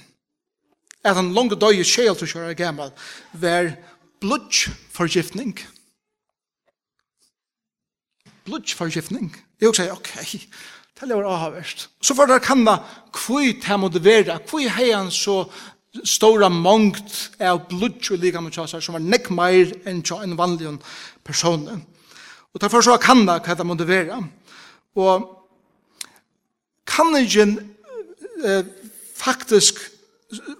at 1.03 1.17
han 1.17 1.33
langt 1.35 1.59
døye 1.61 1.85
skjer 1.85 2.09
alt 2.09 2.23
som 2.23 2.31
kjører 2.31 2.57
gammel, 2.57 2.93
var 3.33 3.73
blodforgiftning 4.23 5.53
blodforskiftning. 8.45 9.31
Jeg 9.59 9.69
også 9.69 9.83
sier, 9.83 9.93
ok, 9.93 10.11
det 10.99 11.09
lever 11.09 11.27
avhverst. 11.27 11.89
Så 12.01 12.15
får 12.17 12.29
dere 12.29 12.43
kanna 12.43 12.79
hvor 13.11 13.41
det 13.41 13.79
måtte 13.79 14.03
være, 14.03 14.39
hvor 14.49 14.67
har 14.69 14.95
han 14.95 15.11
så 15.11 15.43
stora 16.07 16.49
mångt 16.49 17.37
av 17.41 17.65
blodtjå 17.69 18.15
lika 18.15 18.41
med 18.41 18.55
tjasar 18.55 18.83
som 18.83 18.95
var 18.95 19.03
nekk 19.03 19.29
meir 19.35 19.73
enn 19.89 20.03
tja 20.05 20.21
en 20.23 20.37
vanlig 20.39 20.77
person. 21.27 21.67
Og 22.51 22.61
derfor 22.61 22.83
så 22.85 22.97
kan 23.01 23.25
det 23.27 23.41
hva 23.45 23.55
det 23.57 23.67
måtte 23.67 23.87
være. 23.87 24.19
Og 24.99 25.27
kan 26.87 27.15
ikke 27.19 27.47
eh, 28.43 28.63
faktisk 29.15 29.79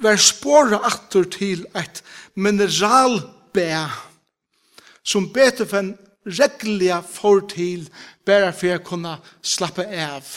være 0.04 0.20
spåret 0.20 0.84
atter 0.84 1.28
til 1.32 1.65
et 1.76 2.04
mineralbæ 2.36 3.72
som 5.04 5.30
betefen 5.34 5.96
regliga 6.26 7.02
får 7.02 7.44
til 7.56 7.90
bare 8.26 8.54
for 8.54 8.78
å 8.78 8.86
kunne 8.86 9.18
slappe 9.42 9.86
av 9.86 10.28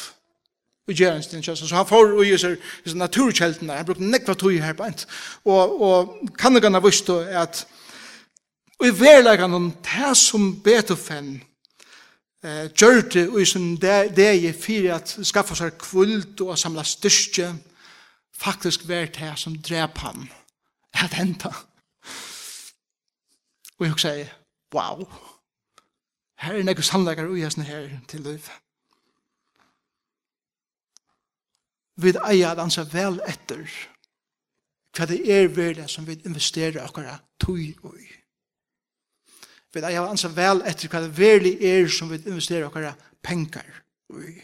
og 0.84 0.92
gjøre 0.92 1.16
en 1.16 1.22
stund. 1.24 1.44
Så 1.44 1.76
han 1.76 1.88
får 1.88 2.12
og 2.12 2.26
gjør 2.26 2.42
seg 2.42 2.96
naturkjeltene. 2.98 3.76
Han 3.78 3.86
brukte 3.88 4.04
nekva 4.04 4.34
tog 4.36 4.52
her 4.60 4.76
på 4.76 4.84
ent. 4.84 5.06
Og, 5.44 5.80
og 5.80 6.30
kan 6.38 6.56
ikke 6.56 6.70
han 6.72 6.84
visst 6.84 7.10
at 7.10 7.64
og 8.74 8.88
i 8.90 8.94
verleggen 8.98 9.54
om 9.54 9.68
det 9.86 10.16
som 10.18 10.48
Beethoven 10.60 11.36
eh, 12.42 12.66
gjør 12.74 13.00
det 13.12 13.28
og 13.28 13.38
i 13.40 13.46
sin 13.46 13.76
deg 13.80 14.48
for 14.58 14.88
at 14.96 15.14
skaffa 15.22 15.56
seg 15.56 15.78
kvult 15.80 16.42
og 16.44 16.58
samla 16.58 16.82
styrke 16.84 17.52
faktisk 18.34 18.88
var 18.88 19.06
det 19.14 19.30
som 19.40 19.54
drep 19.56 20.02
han. 20.02 20.26
Det 20.92 21.12
hentet. 21.14 21.54
Og 23.78 23.86
jeg 23.86 24.02
sier, 24.02 24.34
wow. 24.74 24.98
Wow. 24.98 25.33
Her 26.44 26.58
er 26.58 26.66
nekkur 26.66 26.84
sannleikar 26.84 27.30
ui 27.30 27.40
hesten 27.40 27.64
her 27.64 27.88
til 28.08 28.20
liv. 28.20 28.48
Vi 31.96 32.10
eier 32.10 32.50
at 32.50 32.60
ansa 32.60 32.84
vel 32.92 33.20
etter 33.24 33.62
hva 34.94 35.06
det 35.10 35.20
er 35.30 35.48
verda 35.50 35.86
som 35.88 36.06
vi 36.06 36.18
investerer 36.26 36.82
akkara 36.82 37.16
tui 37.40 37.70
ui. 37.86 38.08
Vi 39.72 39.80
eier 39.80 40.02
at 40.02 40.12
ansa 40.12 40.28
vel 40.34 40.60
etter 40.68 40.90
hva 40.90 41.04
det 41.06 41.14
verlig 41.16 41.54
er 41.64 41.88
som 41.88 42.12
vi 42.12 42.20
investerer 42.20 42.68
akkara 42.68 42.92
penkar 43.22 43.70
ui. 44.12 44.34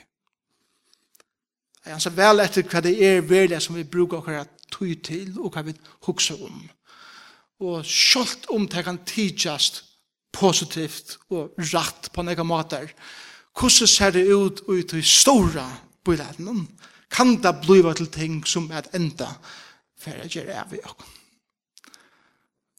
Jeg 1.85 1.97
anser 1.97 2.17
vel 2.17 2.41
etter 2.41 2.65
hva 2.65 2.85
det 2.85 2.97
er 2.97 3.21
verlig 3.27 3.61
som 3.61 3.77
vi 3.77 3.85
bruker 3.85 4.23
akkara 4.23 4.47
tui 4.73 4.95
til 5.05 5.37
og 5.37 5.53
hva 5.53 5.67
vi 5.69 5.77
hukser 6.07 6.41
om. 6.49 6.65
Og 7.61 7.85
sjalt 7.85 8.47
om 8.49 8.65
det 8.71 8.87
kan 8.87 9.05
tidsast 9.05 9.85
positivt 10.33 11.17
og 11.31 11.55
rett 11.73 12.11
på 12.15 12.25
nega 12.27 12.45
måter. 12.47 12.91
Hvordan 13.57 13.89
ser 13.91 14.15
det 14.15 14.27
ut 14.29 14.63
ut 14.69 14.93
i 14.95 15.03
stora 15.03 15.67
bøyleden? 16.05 16.69
Kan 17.11 17.41
det 17.43 17.55
bli 17.65 17.83
til 17.95 18.07
ting 18.07 18.47
som 18.47 18.71
er 18.71 18.87
enda 18.95 19.29
for 19.99 20.15
å 20.15 20.29
gjøre 20.31 20.61
av 20.63 20.75
i 20.75 20.83
åkken? 20.85 21.17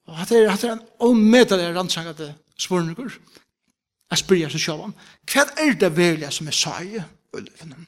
Og 0.08 0.18
hatt 0.18 0.32
er, 0.32 0.50
hatt 0.50 0.64
er 0.64 0.76
en 0.76 0.86
omedelig 1.00 1.76
rannsangete 1.76 2.34
spørninger. 2.60 3.12
Jeg 4.12 4.20
spør 4.20 4.36
spyrir 4.36 4.52
seg 4.52 4.64
sjåvan. 4.66 4.96
Hva 5.30 5.46
er 5.62 5.78
det 5.80 5.92
velja 5.96 6.32
som 6.32 6.48
er 6.48 6.56
sag 6.56 6.88
i 6.88 7.04
ulvene? 7.38 7.86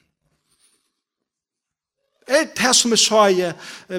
Er 2.28 2.44
det 2.44 2.76
som 2.76 2.92
jeg 2.92 3.00
sa 3.00 3.26
i 3.28 3.52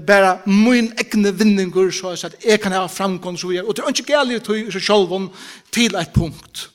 bare 0.07 0.39
min 0.47 0.93
egne 0.99 1.39
vinninger, 1.39 1.91
så 1.91 2.11
jeg 2.11 2.19
sa 2.19 2.27
at 2.27 2.37
jeg 2.45 2.61
kan 2.61 2.73
ha 2.73 2.87
framgång, 2.87 3.39
så 3.39 3.51
jeg, 3.51 3.65
og 3.65 3.77
det 3.77 3.85
er 3.85 3.89
ikke 3.89 4.13
gærlig 4.13 4.43
til 4.43 4.73
seg 4.73 4.83
selv 4.83 5.29
til 5.73 5.95
et 5.95 6.11
punkt. 6.15 6.71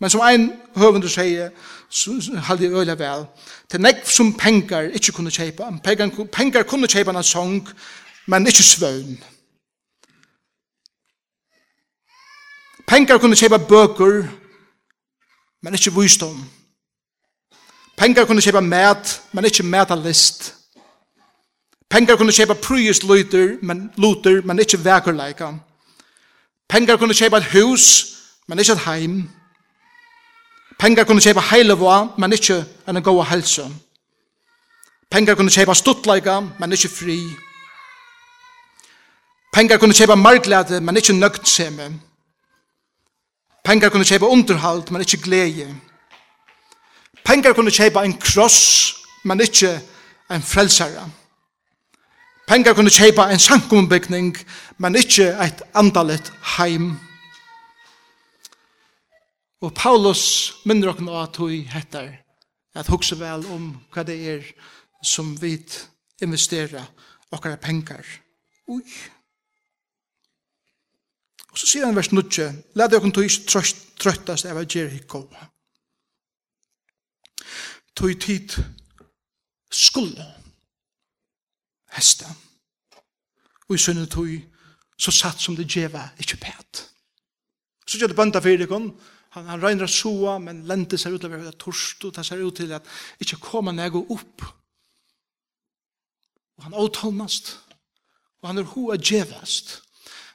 Men 0.00 0.10
som 0.10 0.20
en 0.20 0.52
høvende 0.76 1.08
sier, 1.08 1.50
halde 2.36 2.64
jeg 2.64 2.72
øyla 2.72 2.94
vel, 2.94 3.26
det 3.72 3.78
er 3.78 3.84
nekv 3.84 4.08
som 4.08 4.32
pengar 4.34 4.88
ikke 4.94 5.12
kunne 5.12 5.30
kjeipa, 5.30 5.70
pengar, 5.84 6.24
pengar 6.32 6.62
kunne 6.62 6.88
kjeipa 6.88 7.10
en 7.10 7.22
sång, 7.22 7.68
men 8.26 8.46
ikke 8.46 8.62
svøvn. 8.62 9.18
Pengar 12.86 13.18
kunne 13.18 13.36
kjeipa 13.36 13.56
bøker, 13.58 14.24
men 15.62 15.74
ikke 15.74 15.92
vysdom 16.00 16.44
Pengar 17.96 18.24
kunne 18.26 18.42
kjeipa 18.42 18.60
mat, 18.60 19.20
men 19.32 19.44
ikke 19.44 19.62
matalist. 19.62 20.06
list. 20.06 20.63
Pengar 21.90 22.16
kunne 22.16 22.32
kjøpe 22.32 22.54
prøyes 22.54 23.02
luter, 23.02 23.56
men, 23.62 23.90
luter, 23.96 24.42
men 24.44 24.58
ikkje 24.58 24.84
vekerleika. 24.84 25.52
Pengar 26.68 26.96
kunne 26.96 27.14
kjøpe 27.14 27.36
et 27.36 27.50
hus, 27.52 28.06
men 28.48 28.58
ikkje 28.58 28.74
et 28.74 28.84
heim. 28.86 29.30
Pengar 30.78 31.04
kunne 31.04 31.20
kjøpe 31.20 31.40
heilevå, 31.40 32.18
men 32.18 32.32
ikke 32.32 32.64
en 32.88 33.02
goa 33.02 33.24
helse. 33.24 33.68
Pengar 35.10 35.34
kunne 35.34 35.50
kjøpe 35.50 35.74
stuttleika, 35.74 36.40
men 36.58 36.72
ikkje 36.72 36.90
fri. 36.90 37.18
Pengar 39.52 39.78
kunne 39.78 39.94
kjøpe 39.94 40.16
marglade, 40.16 40.80
men 40.80 40.96
ikkje 40.96 41.14
nøgtseme. 41.14 41.92
Pengar 43.64 43.88
kunne 43.88 44.04
kjøpe 44.04 44.26
underhalt, 44.26 44.90
men 44.90 45.00
ikkje 45.00 45.22
glede. 45.22 45.74
Pengar 47.24 47.52
kunne 47.52 47.70
kjøpe 47.70 48.02
en 48.04 48.18
kross, 48.18 48.96
men 49.22 49.40
ikkje 49.40 49.80
en 50.30 50.42
frelsare. 50.42 50.90
Pengar 51.00 51.23
Pengar 52.46 52.74
kunne 52.74 52.90
kjeipa 52.92 53.30
en 53.32 53.40
sankumbygning, 53.40 54.34
men 54.78 54.98
ikkje 55.00 55.30
eit 55.40 55.62
andalit 55.74 56.28
heim. 56.58 56.90
Og 59.64 59.72
Paulus 59.72 60.52
minner 60.68 60.92
okken 60.92 61.08
av 61.08 61.22
at 61.22 61.40
hui 61.40 61.62
hettar, 61.72 62.10
at 62.76 62.90
hugsa 62.92 63.16
vel 63.16 63.46
om 63.48 63.70
hva 63.94 64.04
det 64.04 64.18
er 64.34 64.44
som 65.00 65.32
vi 65.40 65.56
investera 66.20 66.84
okkara 67.32 67.56
pengar. 67.56 68.04
Ui. 68.68 68.84
Og 71.48 71.58
så 71.58 71.70
sier 71.70 71.88
han 71.88 71.96
vers 71.96 72.12
9, 72.12 72.50
«Lad 72.76 72.92
okken 72.92 73.12
tui 73.14 73.28
trøttast 73.48 74.44
av 74.50 74.60
Jericho. 74.68 75.24
Tui 77.96 78.18
tid 78.20 78.52
skulle 79.72 80.43
hesta. 81.96 82.30
Og 83.68 83.76
i 83.76 83.80
sønne 83.80 84.06
tog, 84.10 84.30
så 84.98 85.12
satt 85.14 85.40
som 85.42 85.56
det 85.56 85.68
djeva, 85.70 86.08
ikkje 86.20 86.40
pæt. 86.42 86.84
Så 87.86 87.98
gjør 87.98 88.12
det 88.12 88.18
bønda 88.18 88.40
fyrir 88.42 88.66
ikon, 88.66 88.92
han, 89.34 89.48
han 89.50 89.62
regner 89.62 89.90
soa, 89.90 90.36
men 90.38 90.62
lente 90.68 90.98
seg 91.00 91.16
ut 91.16 91.24
av 91.26 91.34
det 91.42 91.56
torst, 91.58 92.04
og 92.06 92.14
det 92.14 92.24
ser 92.26 92.42
ut 92.44 92.54
til 92.54 92.70
at 92.76 92.86
ikkje 93.22 93.40
koma 93.42 93.74
nego 93.74 94.04
opp. 94.14 94.44
Og 96.54 96.68
han 96.68 96.76
åtalmast, 96.78 97.56
og 98.42 98.50
han 98.50 98.62
er 98.62 98.70
hoa 98.70 98.98
djevast. 99.00 99.80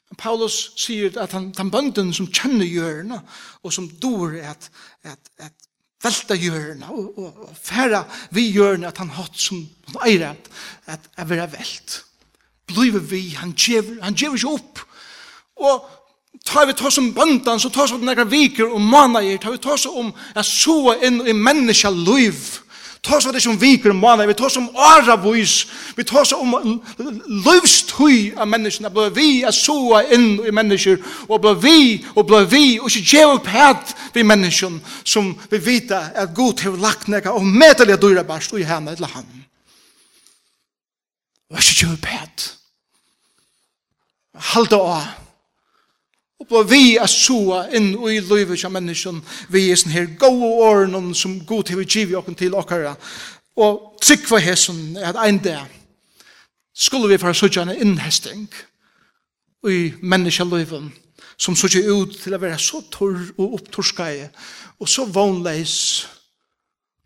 Men 0.10 0.19
Paulus 0.19 0.58
sier 0.82 1.15
at 1.22 1.32
han, 1.38 1.52
den 1.56 1.72
bønden 1.72 2.12
som 2.17 2.28
kjenner 2.28 2.67
hjørna, 2.67 3.22
og 3.63 3.74
som 3.74 3.88
dår 4.04 4.39
at, 4.52 4.69
at, 5.08 5.32
at 5.38 5.69
velta 6.04 6.36
hjørna 6.40 6.92
og, 6.94 7.18
og, 7.18 7.46
og 7.50 7.56
færa 7.60 8.04
vi 8.36 8.50
hjørna 8.54 8.92
at 8.92 9.02
han 9.02 9.12
hatt 9.18 9.36
som 9.40 9.66
eier 10.06 10.30
at, 10.32 10.52
at 10.88 11.10
er 11.18 11.28
vera 11.28 11.48
velt. 11.52 12.04
Blivet 12.70 13.08
vi, 13.12 13.24
han 13.40 13.56
djever, 13.58 13.98
han 14.04 14.16
djever 14.16 14.38
ikke 14.38 14.54
opp. 14.54 14.84
Og 15.60 15.90
tar 16.46 16.70
vi 16.70 16.76
tås 16.78 16.96
som 17.00 17.12
bøndan, 17.14 17.60
så 17.60 17.72
tås 17.74 17.92
om 17.96 18.06
nekra 18.06 18.28
viker 18.30 18.70
og 18.70 18.82
manager, 18.82 19.42
tar 19.42 19.56
vi 19.56 19.62
tås 19.64 19.88
om 19.90 20.14
at 20.36 20.48
så 20.48 20.96
inn 21.04 21.24
i 21.28 21.36
menneska 21.36 21.92
liv, 21.92 22.38
tar 23.04 23.20
så 23.20 23.32
det 23.32 23.42
som 23.42 23.58
viker 23.60 23.94
måneder, 23.94 24.28
vi 24.28 24.34
tar 24.34 24.50
som 24.50 24.70
aravis, 24.76 25.68
vi 25.96 26.04
tar 26.04 26.24
så 26.28 26.40
om 26.42 26.82
løvstøy 27.46 28.36
av 28.38 28.48
menneskene, 28.50 28.92
blå 28.94 29.08
vi 29.16 29.42
er 29.48 29.56
så 29.56 30.02
inn 30.14 30.40
i 30.44 30.54
mennesker, 30.56 31.00
og 31.30 31.42
blå 31.42 31.54
vi, 31.64 32.04
og 32.16 32.28
blå 32.28 32.44
vi, 32.52 32.80
og 32.80 32.92
ikke 32.92 33.18
gjør 33.18 33.36
opp 33.38 33.48
hæt 33.48 33.96
vi 34.14 34.26
mennesken, 34.28 34.82
som 35.04 35.32
vi 35.52 35.62
vet 35.66 35.96
at 35.96 36.36
god 36.36 36.66
har 36.66 36.78
lagt 36.82 37.08
nega, 37.08 37.32
og 37.32 37.46
medelig 37.46 37.96
at 37.96 38.04
dyrer 38.04 38.28
bare 38.28 38.44
stå 38.44 38.60
i 38.60 38.68
henne 38.68 38.96
til 38.96 39.08
han. 39.14 39.32
Og 41.50 41.58
ikke 41.64 41.80
gjør 41.82 41.96
opp 41.96 42.12
hæt. 42.14 42.52
Halte 44.54 44.78
av 44.80 45.29
opplå 46.50 46.64
vi 46.66 46.98
a 46.98 47.06
soa 47.08 47.68
inn 47.78 47.92
i 48.10 48.20
livet 48.26 48.64
av 48.66 48.74
mennesken, 48.74 49.22
vi 49.54 49.70
er 49.70 49.78
sånn 49.78 49.94
her 49.94 50.08
gode 50.18 50.50
årene 50.66 51.14
som 51.14 51.38
god 51.46 51.68
til 51.70 51.78
vi 51.78 51.86
giver 51.86 52.18
oss 52.18 52.38
til 52.38 52.56
okkara. 52.58 52.96
Og 53.62 54.00
trygg 54.02 54.26
for 54.26 54.42
hesen 54.42 54.98
at 54.98 55.20
ein 55.22 55.38
dag 55.44 55.70
skulle 56.74 57.10
vi 57.12 57.20
fara 57.22 57.34
sutja 57.34 57.62
en 57.62 57.76
innhesting 57.76 58.48
i 59.68 59.94
menneskelivet 60.02 60.90
som 61.38 61.56
sutja 61.56 61.84
ut 61.86 62.18
til 62.18 62.34
å 62.34 62.42
være 62.42 62.58
så 62.58 62.82
torr 62.90 63.30
og 63.38 63.60
opptorskai 63.60 64.30
og 64.80 64.90
så 64.90 65.06
vognleis 65.06 66.08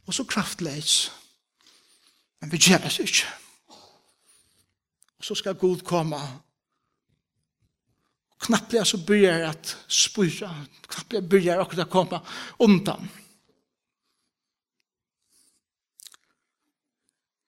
og 0.07 0.13
så 0.13 0.23
kraftleis 0.23 1.09
men 2.39 2.51
vi 2.53 2.61
gjør 2.61 2.85
det 2.85 2.95
ikke 3.01 3.27
og 5.17 5.25
så 5.25 5.35
skal 5.35 5.57
Gud 5.57 5.81
komme 5.87 6.21
Knapplega 8.43 8.83
så 8.85 8.99
byrjar 9.07 9.45
at 9.47 9.75
spyra, 9.87 10.49
knapplega 10.87 11.27
byrjar 11.31 11.61
okkur 11.63 11.83
at 11.85 11.91
koma 11.91 12.19
undan. 12.63 13.07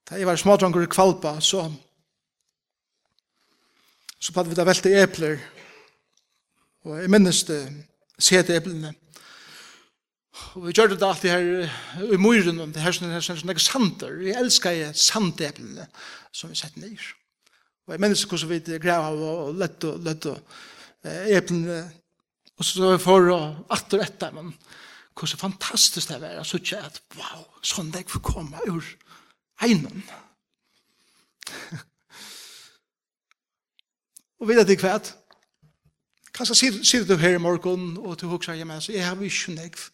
Da 0.05 0.19
jeg 0.19 0.27
var 0.29 0.39
smådrangur 0.39 0.85
i 0.85 0.91
kvalpa, 0.91 1.39
så 1.41 1.65
så 4.19 4.33
hadde 4.33 4.49
vi 4.49 4.57
da 4.57 4.63
velte 4.65 4.93
epler, 4.97 5.41
og 6.85 6.95
jeg 6.97 7.11
minnes 7.13 7.43
det, 7.45 7.59
sete 8.17 8.55
eplene. 8.57 8.93
Og 10.55 10.65
vi 10.65 10.73
gjør 10.73 10.95
det 10.95 11.05
alltid 11.05 11.29
her 11.29 12.07
i 12.15 12.17
myren, 12.17 12.63
det 12.73 12.81
her 12.81 12.95
som 12.95 13.11
er 13.11 13.21
sånne 13.21 13.57
sander, 13.61 14.15
jeg 14.25 14.39
elsker 14.39 14.95
sandeplene 14.97 15.85
som 16.31 16.49
vi 16.49 16.57
setter 16.57 16.81
ned. 16.81 17.03
Og 17.85 17.93
jeg 17.93 18.01
minnes 18.01 18.23
hvordan 18.25 18.49
vi 18.49 18.79
grev 18.81 19.09
av 19.11 19.21
og 19.21 19.59
lett 19.61 19.85
og 19.85 20.01
lett 20.07 20.25
og 20.31 20.57
eplene, 21.05 21.83
og 22.55 22.65
så 22.65 22.83
var 22.83 22.95
vi 22.95 23.03
for 23.03 23.31
og 23.33 23.73
atter 23.75 24.03
etter, 24.05 24.31
men 24.35 24.53
hvor 25.15 25.29
så 25.31 25.37
fantastisk 25.39 26.09
det 26.11 26.21
var, 26.21 26.43
så 26.47 26.59
ikke 26.59 26.81
at, 26.83 27.01
wow, 27.17 27.45
sånn 27.63 27.91
det 27.93 28.05
får 28.11 28.23
komme 28.25 28.59
ur 28.67 28.83
egnen. 29.63 30.03
og 34.39 34.49
vet 34.49 34.67
du 34.67 34.75
hva? 34.81 34.97
Kanskje 36.35 36.73
sitter 36.83 37.07
du 37.07 37.21
her 37.21 37.37
i 37.37 37.41
morgen, 37.41 37.95
og 37.97 38.19
du 38.19 38.27
husker, 38.27 38.57
hjemme, 38.59 38.81
så 38.83 38.91
jeg 38.91 39.05
har 39.07 39.21
ikke 39.23 39.55
nekv. 39.55 39.89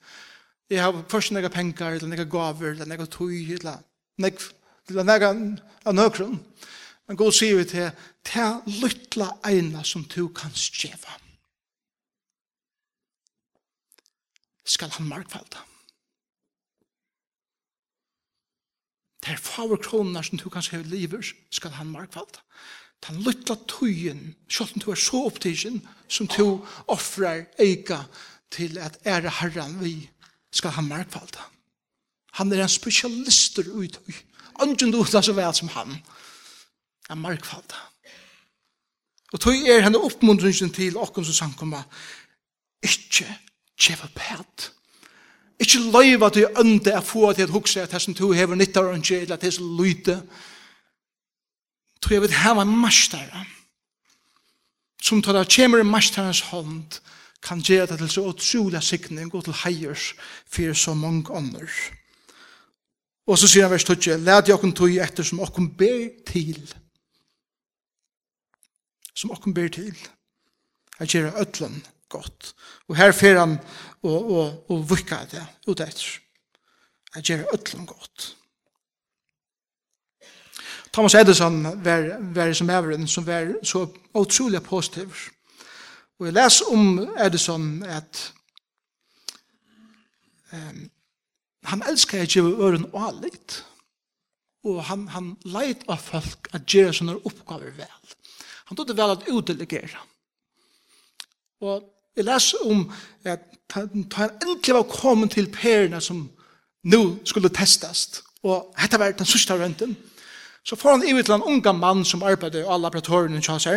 Jeg 0.71 0.81
har 0.81 1.03
først 1.11 1.35
nekv 1.35 1.51
penger, 1.53 1.99
eller 1.99 2.09
nekv 2.09 2.25
gaver, 2.31 2.71
eller 2.73 2.89
nekv 2.89 3.05
tøy, 3.13 3.53
eller 3.59 3.83
nekv, 4.17 4.47
eller 4.89 5.05
nekv 5.05 5.27
av 5.85 5.93
nøkron. 5.93 6.39
Nekv 6.39 6.80
Men 7.11 7.17
god 7.19 7.33
sier 7.35 7.57
vi 7.59 7.65
til, 7.67 7.89
ta 8.23 8.45
lytla 8.79 9.25
eina 9.43 9.81
som 9.83 10.05
du 10.07 10.29
kan 10.31 10.53
skjeva. 10.55 11.17
Skal 14.63 14.93
han 14.95 15.09
markfalda. 15.09 15.65
Det 19.19 19.33
er 19.33 19.43
favor 19.43 19.81
kroner 19.83 20.23
som 20.23 20.39
du 20.39 20.47
kan 20.53 20.63
skjeva 20.63 20.87
liver, 20.87 21.33
skal 21.51 21.75
han 21.75 21.91
markfalda. 21.91 22.45
Den 23.03 23.19
lytla 23.27 23.59
tøyen, 23.67 24.23
selv 24.47 24.71
om 24.71 24.85
du 24.85 24.95
er 24.95 25.03
så 25.03 25.25
opptidsen, 25.27 25.81
som 26.07 26.31
du 26.31 26.63
offrar 26.87 27.43
eika 27.59 28.05
til 28.55 28.79
at 28.79 29.01
ære 29.03 29.35
herren 29.41 29.81
vi, 29.83 29.97
skal 30.55 30.77
han 30.79 30.87
markfalda. 30.87 31.43
Han 32.39 32.55
er 32.55 32.63
en 32.63 32.71
spesialister 32.71 33.67
ut. 33.67 33.99
Anjun 34.63 34.95
du 34.95 35.01
er 35.03 35.19
så 35.19 35.35
vel 35.35 35.51
som 35.59 35.75
han. 35.75 35.99
Han 35.99 36.20
er 37.11 37.19
markfalda. 37.19 37.79
Og 39.31 39.39
tog 39.39 39.55
er 39.67 39.83
henne 39.85 40.01
oppmundringen 40.01 40.73
til 40.75 40.97
okken 40.99 41.25
som 41.27 41.37
samkomma, 41.37 41.83
ikkje 42.83 43.27
tjeva 43.79 44.09
pæt. 44.15 44.71
Ikkje 45.61 45.83
løyva 45.93 46.31
til 46.33 46.49
ønde 46.59 46.91
er 46.91 47.05
få 47.05 47.31
til 47.33 47.45
at 47.45 47.53
hukse 47.53 47.81
at 47.81 47.93
hessen 47.93 48.17
to 48.17 48.31
hever 48.31 48.55
nyttar 48.55 48.89
og 48.89 48.97
ikke, 48.97 49.21
eller 49.21 49.37
at 49.37 49.43
hessen 49.45 49.77
lyte. 49.77 50.21
Tog 52.01 52.11
jeg 52.11 52.21
vil 52.21 52.37
heva 52.41 52.63
mastara, 52.65 53.45
som 55.01 55.21
tar 55.21 55.37
av 55.37 55.49
kjemer 55.49 55.83
mastarens 55.85 56.41
hånd, 56.49 56.99
kan 57.41 57.61
gjøre 57.61 57.87
det 57.89 57.97
til 58.01 58.09
så 58.09 58.23
utrolig 58.29 58.83
sikning 58.85 59.31
og 59.33 59.45
til 59.45 59.57
heiers 59.63 60.11
for 60.45 60.73
så 60.77 60.93
mange 60.93 61.31
ånder. 61.33 61.69
Og 63.27 63.37
så 63.37 63.47
sier 63.47 63.65
han 63.65 63.73
vers 63.73 63.85
12, 63.85 64.19
«Læt 64.21 64.49
jeg 64.49 64.57
okken 64.57 64.73
tog 64.77 64.93
etter 64.93 65.25
som 65.25 65.41
okken 65.41 65.71
ber 65.77 66.09
til, 66.27 66.61
som 69.15 69.31
okken 69.31 69.53
ber 69.53 69.67
til. 69.67 69.95
Han 70.97 71.07
gjør 71.07 71.39
ødlen 71.41 71.83
godt. 72.09 72.53
Og 72.87 72.95
her 72.95 73.11
fer 73.11 73.39
han 73.39 73.57
og, 74.03 74.31
og, 74.31 74.71
og 74.71 74.85
vikka 74.89 75.23
det 75.31 75.45
ut 75.67 75.79
etter. 75.79 76.19
Han 77.13 77.23
gjør 77.23 77.47
ødlen 77.53 77.85
godt. 77.85 78.35
Thomas 80.93 81.15
Edison 81.15 81.63
var, 81.63 82.17
var 82.35 82.53
som 82.53 82.69
evren 82.69 83.07
som 83.07 83.27
var 83.27 83.53
så 83.63 83.85
utrolig 84.13 84.63
positiv. 84.63 85.29
Og 86.19 86.25
jeg 86.27 86.33
les 86.35 86.61
om 86.61 86.99
Edison 87.25 87.83
at 87.83 88.33
um, 90.53 90.89
han 91.63 91.83
elskar 91.89 92.25
ikke 92.27 92.41
øren 92.41 92.85
og 92.93 93.07
allitt. 93.07 93.65
Og 94.63 94.83
han, 94.83 95.07
han 95.07 95.37
leit 95.45 95.87
av 95.89 95.97
folk 95.97 96.51
at 96.53 96.67
gjøre 96.69 96.93
sånne 96.93 97.15
oppgaver 97.25 97.71
vel. 97.79 98.11
Han 98.71 98.77
tog 98.79 98.87
det 98.87 98.95
vel 98.95 99.11
at 99.11 99.25
utdelegere. 99.27 99.99
Og 101.59 101.81
jeg 102.15 102.23
leser 102.23 102.61
om 102.63 102.85
at 103.27 103.41
han 103.75 103.89
endelig 104.07 104.75
var 104.77 104.85
kommet 104.87 105.33
til 105.35 105.49
perene 105.51 105.99
som 106.01 106.21
nu 106.87 107.19
skulle 107.27 107.51
testas. 107.51 108.23
Og 108.47 108.71
dette 108.79 108.99
var 108.99 109.11
den 109.11 109.27
sørste 109.27 109.57
rønten. 109.59 109.97
Så 110.63 110.75
får 110.79 110.95
han 110.95 111.03
ivet 111.03 111.27
til 111.27 111.35
en 111.35 111.43
unga 111.43 111.71
mann 111.75 112.05
som 112.05 112.23
arbeidde 112.23 112.61
i 112.61 112.63
alle 112.63 112.87
laboratoriene 112.87 113.43
i 113.43 113.49
hans. 113.49 113.67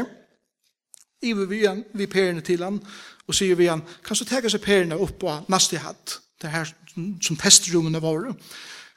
Ivet 1.22 1.50
vi, 1.50 1.66
vi 1.94 2.06
perene 2.06 2.40
til 2.40 2.62
han, 2.62 2.78
og 3.26 3.34
sier 3.34 3.58
vi 3.58 3.66
han, 3.66 3.82
kan 4.04 4.16
du 4.16 4.24
tega 4.24 4.48
seg 4.52 4.62
perene 4.62 5.00
opp 5.00 5.18
på 5.18 5.34
neste 5.50 5.82
hatt, 5.82 6.20
det 6.38 6.54
her 6.54 6.70
som 6.94 7.36
testrumene 7.36 8.02
var, 8.02 8.30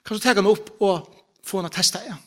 Kan 0.05 0.17
du 0.17 0.21
tega 0.21 0.41
han 0.45 0.51
opp 0.53 0.69
og 0.79 1.09
få 1.43 1.57
han 1.57 1.71
å 1.71 1.73
testa 1.73 2.05
igjen. 2.05 2.26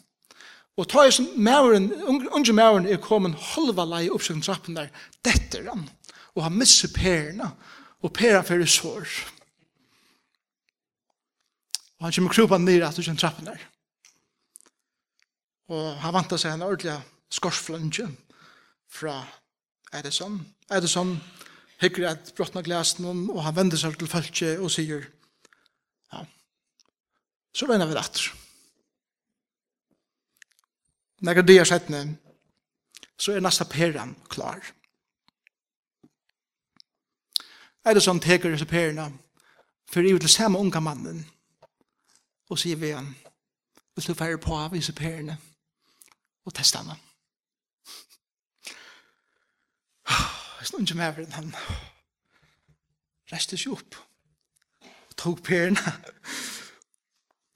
Og 0.80 0.88
ta 0.88 1.02
i 1.04 1.12
som 1.12 1.26
mæveren, 1.36 1.90
unge 2.08 2.52
mæveren 2.56 2.86
er 2.88 3.02
kommet 3.04 3.36
halva 3.52 3.84
lei 3.84 4.06
oppsøkken 4.08 4.40
trappen 4.44 4.78
der, 4.78 4.88
detter 5.24 5.66
han, 5.68 5.84
og 6.32 6.46
han 6.46 6.56
misser 6.56 6.88
perene, 6.94 7.50
og 8.00 8.14
pera 8.16 8.40
fyrir 8.46 8.70
sår. 8.70 9.04
Og 11.98 12.06
han 12.06 12.16
kommer 12.16 12.32
krupa 12.32 12.58
nir 12.58 12.86
at 12.86 12.96
utkjen 12.96 13.20
trappen 13.20 13.50
der. 13.50 13.60
Og 15.68 16.00
han 16.00 16.16
vant 16.16 16.32
seg 16.40 16.54
en 16.54 16.64
ordentlig 16.64 16.96
skorsflønge 17.30 18.08
fra 18.88 19.20
Edison. 20.00 20.40
Edison 20.72 21.18
hikker 21.82 22.08
at 22.08 22.32
brottna 22.38 22.64
glasen, 22.64 23.28
og 23.28 23.44
han 23.44 23.56
vender 23.56 23.76
seg 23.76 24.00
til 24.00 24.08
følge 24.08 24.56
og 24.56 24.72
sier, 24.72 25.04
ja, 26.12 26.24
så 27.52 27.68
vender 27.68 27.90
vi 27.90 28.00
det 28.00 28.30
Når 31.20 31.42
det 31.42 31.58
er 31.58 31.90
ned, 31.90 32.14
så 33.18 33.32
er 33.32 33.40
neste 33.40 33.64
peran 33.64 34.14
klar. 34.28 34.60
Er 37.84 37.94
det 37.94 38.02
sånn 38.04 38.20
teker 38.20 38.52
disse 38.52 38.68
perene, 38.68 39.10
for 39.88 40.00
jeg 40.00 40.16
vil 40.16 40.22
til 40.24 40.32
samme 40.32 40.58
unga 40.58 40.80
mannen, 40.80 41.20
og 42.48 42.58
sier 42.58 42.76
vi 42.76 42.92
han, 42.92 43.12
vil 43.94 44.06
du 44.06 44.14
fære 44.14 44.40
på 44.40 44.56
av 44.56 44.76
disse 44.76 44.92
perene, 44.96 45.36
og 46.44 46.54
teste 46.56 46.80
han. 46.80 47.00
Jeg 50.60 50.68
snur 50.68 50.80
ikke 50.84 50.96
med 50.96 51.20
den 51.20 51.32
han. 51.32 51.54
reiste 53.32 53.56
seg 53.56 53.72
opp. 53.76 53.96
og 55.08 55.16
tok 55.16 55.42
perene 55.44 55.92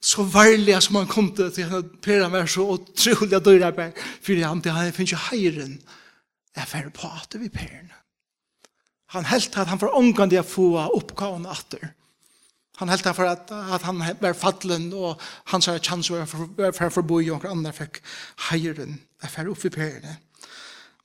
så 0.04 0.24
varliga 0.28 0.80
som 0.84 0.98
han 1.00 1.08
kom 1.08 1.30
til, 1.32 1.48
til 1.54 1.70
at 1.78 1.92
Pera 2.04 2.28
var 2.28 2.48
så 2.50 2.66
utrolig 2.76 3.36
at 3.38 3.44
døyre 3.46 3.70
arbeid, 3.70 4.00
for 4.20 4.40
han 4.44 4.60
til 4.60 4.76
han 4.76 4.92
finnes 4.92 5.14
jo 5.14 5.20
heiren, 5.30 5.78
jeg 6.54 6.70
fer 6.70 6.90
på 6.94 7.08
at 7.08 7.36
vi 7.40 7.48
Peren. 7.48 7.88
Han 9.14 9.24
helt 9.30 9.56
at 9.56 9.70
han 9.70 9.80
var 9.80 9.96
omgang 9.96 10.30
til 10.30 10.42
å 10.42 10.46
få 10.46 10.66
oppgaven 10.84 11.46
atter. 11.50 11.92
Han 12.80 12.90
helt 12.90 13.06
at, 13.06 13.20
at, 13.22 13.52
at 13.76 13.86
han 13.86 14.02
var 14.20 14.36
fattelen, 14.36 14.88
og 14.92 15.20
han 15.52 15.62
sa 15.62 15.76
at 15.78 15.86
chans 15.86 16.10
var 16.10 16.26
for 16.26 16.50
for, 16.74 16.90
forbo 16.98 17.20
i 17.22 17.30
og 17.30 17.46
andre 17.46 17.72
fikk 17.72 18.02
heiren, 18.50 18.98
jeg 19.22 19.30
fer 19.30 19.50
opp 19.50 19.64
i 19.64 19.72
Peren. 19.72 20.20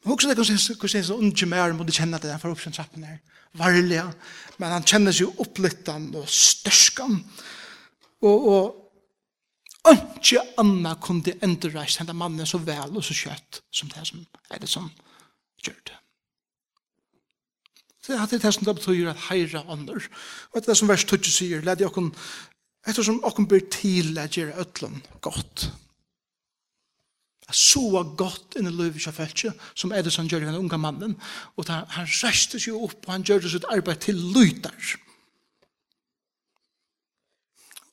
Men 0.03 0.15
også 0.15 0.29
det 0.29 0.37
kan 0.39 0.47
synes, 0.47 0.71
kan 0.79 0.89
synes, 0.89 1.13
unge 1.13 1.45
mer 1.45 1.73
må 1.77 1.87
kjenne 1.87 2.19
det, 2.19 2.31
han 2.33 2.41
får 2.41 2.55
opp 2.55 2.63
sin 2.63 2.75
trappen 2.75 3.05
her, 3.05 3.19
Varliga. 3.59 4.09
men 4.57 4.75
han 4.75 4.85
kjenner 4.85 5.15
seg 5.15 5.39
opplyttan 5.39 6.11
og 6.15 6.27
størskan, 6.29 7.17
og, 8.21 8.47
og 8.49 8.88
ikke 9.95 10.41
anna 10.61 10.95
kunne 11.01 11.35
endreist 11.45 12.01
henne 12.01 12.15
mannen 12.17 12.47
så 12.47 12.59
vel 12.61 12.95
og 12.95 13.05
så 13.05 13.15
kjøtt 13.15 13.61
som 13.71 13.89
det 13.93 14.05
som 14.09 14.21
er 14.49 14.61
det 14.61 14.69
som 14.69 14.89
gjør 15.63 15.81
det. 15.89 15.97
Så 17.99 18.13
det 18.15 18.39
er 18.39 18.41
det 18.41 18.53
som 18.55 18.65
det 18.65 18.75
betyr 18.75 19.11
at 19.11 19.25
heira 19.29 19.63
ånder. 19.69 20.07
Og 20.51 20.55
det 20.55 20.63
er 20.63 20.71
det 20.71 20.77
som 20.79 20.89
vers 20.89 21.05
20 21.05 21.29
sier, 21.29 21.61
lad 21.61 21.81
jeg 21.83 21.91
etter 22.87 23.03
som 23.03 23.19
åkken 23.27 23.47
blir 23.49 23.65
til 23.69 24.17
at 24.17 24.37
gjøre 24.37 24.55
øtlen 24.61 25.01
godt. 25.21 25.67
Jeg 27.49 27.57
så 27.57 28.03
godt 28.17 28.59
inn 28.59 28.69
i 28.69 28.73
livet 28.73 29.07
av 29.09 29.17
feltet, 29.17 29.57
som 29.73 29.91
er 29.91 30.03
det 30.05 30.13
som 30.13 30.27
gjør 30.29 30.45
den 30.45 30.57
unge 30.57 30.77
mannen, 30.77 31.15
og 31.57 31.65
da, 31.65 31.81
han 31.95 32.05
reiste 32.05 32.61
seg 32.61 32.77
opp, 32.77 33.01
og 33.07 33.13
han 33.13 33.25
gjør 33.25 33.41
det 33.41 33.53
sitt 33.55 33.65
arbeid 33.73 34.03
til 34.05 34.21
lytar. 34.35 34.93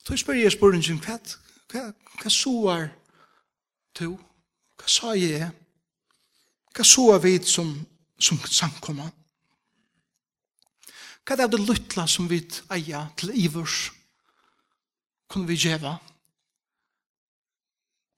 Så 0.06 0.18
spør 0.20 0.38
jeg 0.38 0.52
spørningen, 0.54 1.00
hva 1.02 1.16
hva, 1.76 1.92
hva 2.22 2.32
soar 2.32 2.88
du? 3.98 4.16
Hva 4.76 4.88
sa 4.90 5.12
jeg? 5.16 5.50
Hva 6.76 6.84
soar 6.84 7.22
vi 7.24 7.36
som, 7.44 7.72
som 8.18 8.40
samkommer? 8.44 9.12
Hva 11.26 11.36
er 11.42 11.50
det 11.50 11.62
luttla 11.62 12.06
som 12.08 12.28
vi 12.30 12.42
eier 12.70 13.08
til 13.18 13.34
ivers? 13.34 13.90
Kunne 15.28 15.48
vi 15.48 15.58
gjeva? 15.58 15.96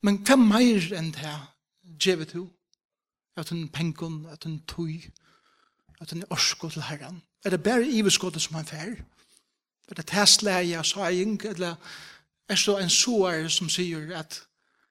Men 0.04 0.20
hva 0.26 0.36
meir 0.38 0.90
enn 0.94 1.12
det 1.14 1.36
gjeva 2.04 2.26
to? 2.28 2.44
At 3.38 3.50
hun 3.54 3.68
pengon, 3.70 4.26
at 4.26 4.44
hun 4.44 4.58
tøy, 4.66 5.08
at 6.02 6.10
hun 6.10 6.26
orsko 6.30 6.68
til 6.70 6.84
herren. 6.84 7.22
Er 7.46 7.54
det 7.54 7.62
bare 7.62 7.86
iverskottet 7.86 8.42
som 8.42 8.58
han 8.58 8.66
fer? 8.66 8.98
Er 9.88 9.94
det 9.96 10.06
testleie, 10.10 10.82
saing, 10.84 11.38
eller 11.46 11.78
er 12.48 12.56
så 12.56 12.78
en 12.78 12.90
soare 12.90 13.50
som 13.50 13.68
sier 13.68 14.16
at 14.16 14.42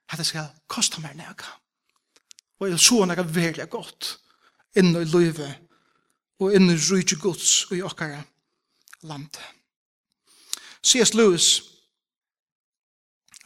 at 0.09 0.17
det 0.17 0.25
skal 0.25 0.47
kosta 0.71 1.01
meg 1.03 1.17
nega. 1.19 1.49
Og 2.59 2.69
jeg 2.69 2.79
så 2.79 3.05
nega 3.05 3.25
veldig 3.27 3.69
godt 3.69 4.13
inn 4.79 4.95
i 4.95 5.03
livet 5.03 5.57
og 6.39 6.53
inn 6.55 6.69
i 6.71 6.77
rydde 6.77 7.17
gods 7.21 7.65
og 7.69 7.77
i 7.77 7.83
okkara 7.85 8.21
land. 9.09 9.39
C.S. 10.85 11.13
Lewis 11.13 11.63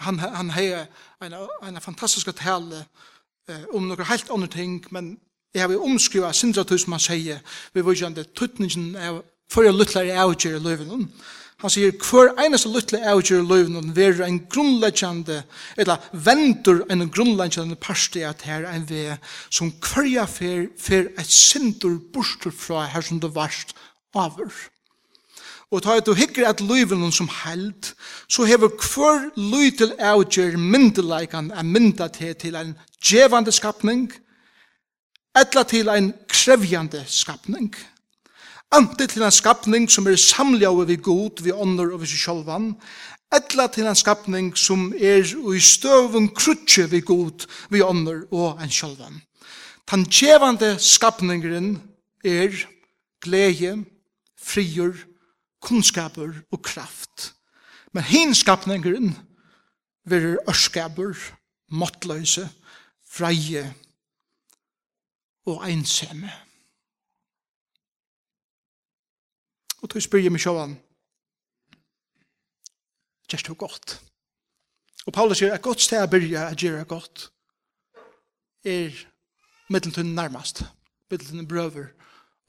han, 0.02 0.20
han 0.20 0.50
har 0.50 0.88
en, 1.22 1.34
en 1.64 1.82
fantastisk 1.82 2.32
tale 2.36 2.86
eh, 3.50 3.68
om 3.74 3.86
noen 3.86 4.08
helt 4.10 4.32
andre 4.34 4.48
ting, 4.50 4.80
men 4.90 5.12
jeg 5.54 5.62
har 5.62 5.84
omskrivet 5.84 6.36
sindra 6.36 6.66
som 6.66 6.90
man 6.96 7.04
sier 7.04 7.42
vi 7.74 7.84
vujande 7.86 8.24
tøtningen 8.24 8.96
av 8.96 9.22
fyrir 9.52 9.76
luttlar 9.76 10.08
i 10.08 10.16
avgjere 10.16 10.58
i 10.58 10.64
løyvenen. 10.64 11.06
Han 11.62 11.70
sier, 11.70 11.94
hver 11.94 12.32
eneste 12.42 12.70
lytle 12.74 12.98
avgjør 13.06 13.44
løyven 13.46 13.78
og 13.78 13.90
verer 13.94 14.26
en 14.26 14.40
grunnleggjande, 14.50 15.44
eller 15.78 16.10
vendur 16.12 16.82
en 16.90 17.06
grunnleggjande 17.14 17.78
parste 17.78 18.24
at 18.26 18.42
her 18.48 18.66
en 18.72 18.88
ve 18.90 19.18
som 19.50 19.70
kvarja 19.84 20.26
fer, 20.26 20.72
fer 20.82 21.12
et 21.22 21.30
sindur 21.30 22.00
borster 22.14 22.54
fra 22.54 22.88
her 22.90 23.06
som 23.06 23.22
det 23.22 23.34
varst 23.36 23.76
avur. 24.18 24.50
Og 25.72 25.86
ta 25.86 25.94
et 25.96 26.06
du 26.06 26.12
hikker 26.18 26.50
at 26.50 26.60
løven 26.66 27.12
som 27.16 27.30
held, 27.46 27.94
så 28.28 28.44
hever 28.50 28.74
hver 28.82 29.30
lytel 29.38 29.94
avgjør 30.00 30.58
myndeleikan 30.58 31.54
er 31.56 31.64
mynda 31.64 32.10
til 32.12 32.34
til 32.36 32.58
en 32.60 32.74
djevande 33.00 33.54
skapning, 33.54 34.10
etla 35.38 35.64
til 35.64 35.88
en 35.94 36.12
krevjande 36.28 37.06
skapning. 37.08 37.72
Ante 38.72 39.04
til 39.08 39.26
en 39.26 39.34
skapning 39.36 39.90
som 39.92 40.06
er 40.08 40.16
samljave 40.16 40.86
vi 40.88 40.96
god, 40.96 41.42
vi 41.44 41.52
ånder 41.52 41.90
og 41.92 42.06
vi 42.06 42.08
sjolvan, 42.08 42.70
etla 43.36 43.66
til 43.68 43.88
en 43.90 43.98
skapning 44.00 44.54
som 44.56 44.94
er 44.96 45.28
i 45.28 45.60
støvun 45.60 46.30
krutje 46.32 46.86
vi 46.88 47.02
god, 47.04 47.44
vi 47.68 47.82
ånder 47.84 48.22
og 48.32 48.62
en 48.64 48.72
sjolvan. 48.72 49.18
Tan 49.88 50.06
tjevande 50.08 50.78
skapningren 50.80 51.82
er 52.24 52.56
glede, 53.20 53.74
frier, 54.40 54.96
kunnskaper 55.62 56.32
og 56.52 56.62
kraft. 56.64 57.34
Men 57.92 58.08
hin 58.08 58.32
skapningren 58.36 59.12
er 60.08 60.38
ørskaper, 60.48 61.12
måttløse, 61.76 62.48
freie 63.04 63.66
og 65.46 65.68
einsemme. 65.68 66.32
Og 69.82 69.90
tog 69.90 70.04
spyrir 70.04 70.30
jeg 70.30 70.34
meg 70.34 70.44
sjåan. 70.44 70.78
gjerst 73.32 73.48
du 73.48 73.54
godt. 73.56 74.02
Og 75.08 75.14
Paulus 75.14 75.40
sier, 75.40 75.54
et 75.54 75.64
godt 75.64 75.82
sted 75.82 76.04
å 76.04 76.10
byrja, 76.12 76.50
å 76.52 76.58
gjøre 76.58 76.88
godt 76.90 77.30
er 78.68 78.92
middeltunnen 79.72 80.14
nærmest, 80.14 80.66
middeltunnen 81.10 81.48
brøver 81.48 81.88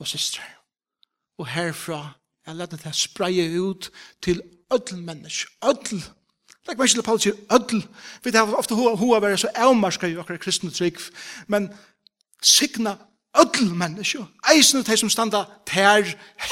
og 0.03 0.09
systre. 0.11 0.45
Og 1.39 1.47
herfra, 1.49 2.01
jeg 2.47 2.59
lette 2.59 2.81
til 2.81 2.91
å 2.91 2.99
spreie 2.99 3.47
ut 3.63 3.89
til 4.25 4.43
ødel 4.75 5.01
mennesk, 5.07 5.49
ødel. 5.65 6.03
Legg 6.67 6.79
meg 6.79 6.91
ikke 6.91 6.99
til 6.99 7.07
Paulus 7.07 7.25
sier 7.25 7.39
ødel. 7.55 7.87
Vi 8.25 8.35
har 8.35 8.59
ofte 8.59 8.77
hva 8.77 9.23
være 9.23 9.39
så 9.41 9.51
avmarska 9.55 10.11
i 10.11 10.19
akkurat 10.19 10.43
kristne 10.43 10.71
trygg, 10.75 11.01
men 11.47 11.71
signa 12.43 12.99
öll 13.33 13.71
menneskje, 13.73 14.27
eisne 14.53 14.83
de 14.85 14.97
som 14.97 15.11
standa 15.11 15.47
ter, 15.67 16.05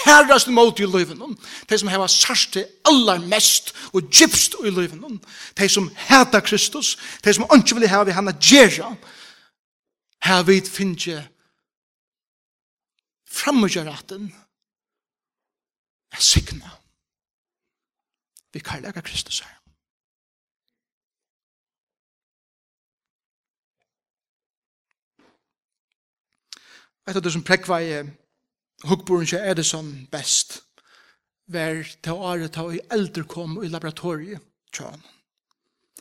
herrast 0.05 0.49
mot 0.49 0.81
i 0.81 0.89
løyven, 0.89 1.37
de 1.69 1.79
som 1.79 1.91
heva 1.93 2.09
sarst 2.09 2.55
til 2.57 2.65
allar 2.89 3.21
mest 3.21 3.75
og 3.93 4.09
gypst 4.09 4.57
i 4.65 4.73
løyven, 4.73 5.21
de 5.59 5.69
som 5.69 5.91
heta 6.09 6.41
Kristus, 6.41 6.97
de 7.25 7.35
som 7.35 7.49
ønske 7.53 7.77
vil 7.77 7.89
heva 7.89 8.09
vi 8.09 8.17
hana 8.17 8.33
gjerra, 8.41 8.95
her 10.25 10.43
vi 10.49 10.61
finnje 10.65 11.21
framgjøraten 13.31 14.33
er 16.13 16.21
signa 16.21 16.77
vi 18.53 18.59
karlaga 18.59 19.01
Kristus 19.01 19.41
her. 19.41 19.60
etter 27.09 27.21
det 27.21 27.33
som 27.33 27.45
prekva 27.47 27.81
i 27.83 27.95
hukkboren 28.89 29.27
til 29.27 29.43
Edison 29.45 30.09
best, 30.13 30.61
var 31.51 31.83
til 32.03 32.15
å 32.15 32.29
are 32.31 32.49
ta 32.53 32.67
i 32.71 32.83
eldre 32.95 33.25
kom 33.29 33.59
i 33.65 33.71
laboratoriet, 33.71 34.41
tjån. 34.75 35.03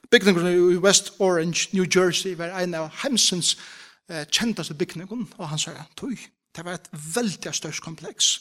Bygningene 0.09 0.51
i 0.53 0.77
West 0.81 1.13
Orange, 1.19 1.69
New 1.73 1.85
Jersey, 1.85 2.35
var 2.37 2.53
en 2.57 2.75
av 2.77 2.89
Hemsens 3.03 3.55
eh, 4.09 4.25
kjentaste 4.25 4.73
bygningene, 4.77 5.27
og 5.37 5.49
han 5.51 5.61
sa, 5.61 5.73
tog, 5.97 6.17
det 6.55 6.65
var 6.65 6.77
et 6.77 6.89
veldig 7.15 7.53
størst 7.53 7.83
kompleks. 7.85 8.31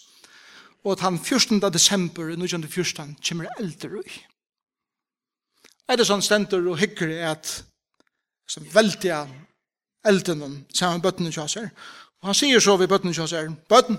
Og 0.84 0.94
at 0.94 1.04
han 1.04 1.18
14. 1.18 1.60
desember, 1.72 2.30
1914, 2.32 3.16
kommer 3.28 3.50
eldre 3.58 4.00
ui. 4.00 4.18
Edison 5.88 6.22
stender 6.22 6.64
og 6.68 6.78
hykker 6.80 7.12
og 7.16 7.24
at 7.32 7.52
som 8.48 8.64
veldig 8.72 9.12
elden, 10.08 10.66
sammen 10.72 10.98
med 10.98 11.04
bøttene 11.04 11.32
kjøser, 11.32 11.68
Og 12.22 12.30
han 12.30 12.34
sier 12.34 12.60
så 12.60 12.76
ved 12.76 12.90
bøtten 12.90 13.12
hans 13.14 13.30
sier, 13.30 13.50
bøtten, 13.70 13.98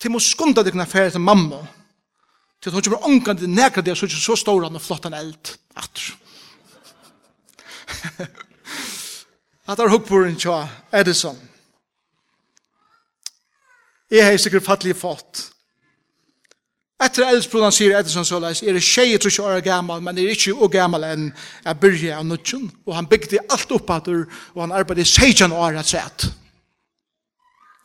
til 0.00 0.12
må 0.12 0.20
skunda 0.20 0.64
deg 0.66 0.74
nær 0.76 0.90
til 0.90 1.22
mamma, 1.22 1.62
til 2.60 2.70
at 2.70 2.74
hun 2.74 2.82
kommer 2.82 3.06
ångan 3.08 3.38
til 3.38 3.50
nekra 3.50 3.82
det, 3.82 3.96
så 3.96 4.06
ikke 4.06 4.20
så 4.20 4.36
stor 4.36 4.64
han 4.64 4.76
og 4.76 4.82
flott 4.82 5.06
han 5.08 5.16
eld, 5.16 5.54
atter. 5.76 6.12
at 9.66 9.78
det 9.78 9.84
er 9.86 9.94
hukkboren 9.94 10.36
tja 10.36 10.66
Edison. 10.92 11.38
Jeg 14.10 14.26
har 14.26 14.36
sikkert 14.36 14.66
fattelig 14.66 14.96
fått. 14.98 15.48
Etter 17.02 17.24
eldsbrodan 17.26 17.72
sier 17.74 17.96
Edison 17.98 18.26
så 18.26 18.38
leis, 18.42 18.60
er 18.62 18.76
det 18.76 18.84
tjej 18.84 19.16
tror 19.16 19.32
ikke 19.32 19.46
åra 19.46 19.62
gammal, 19.64 20.02
men 20.04 20.18
er 20.18 20.36
ikke 20.36 20.52
og 20.54 20.70
gammal 20.70 21.06
enn 21.08 21.30
jeg 21.64 21.80
byrja 21.82 22.20
av 22.20 22.28
nutjen, 22.28 22.68
og 22.86 22.94
han 22.94 23.08
bygde 23.10 23.40
alt 23.48 23.72
oppadur, 23.74 24.28
og 24.54 24.60
han 24.66 24.74
arbeidde 24.76 25.06
16 25.08 25.50
år 25.50 25.80
at 25.80 25.90
sett. 25.90 26.28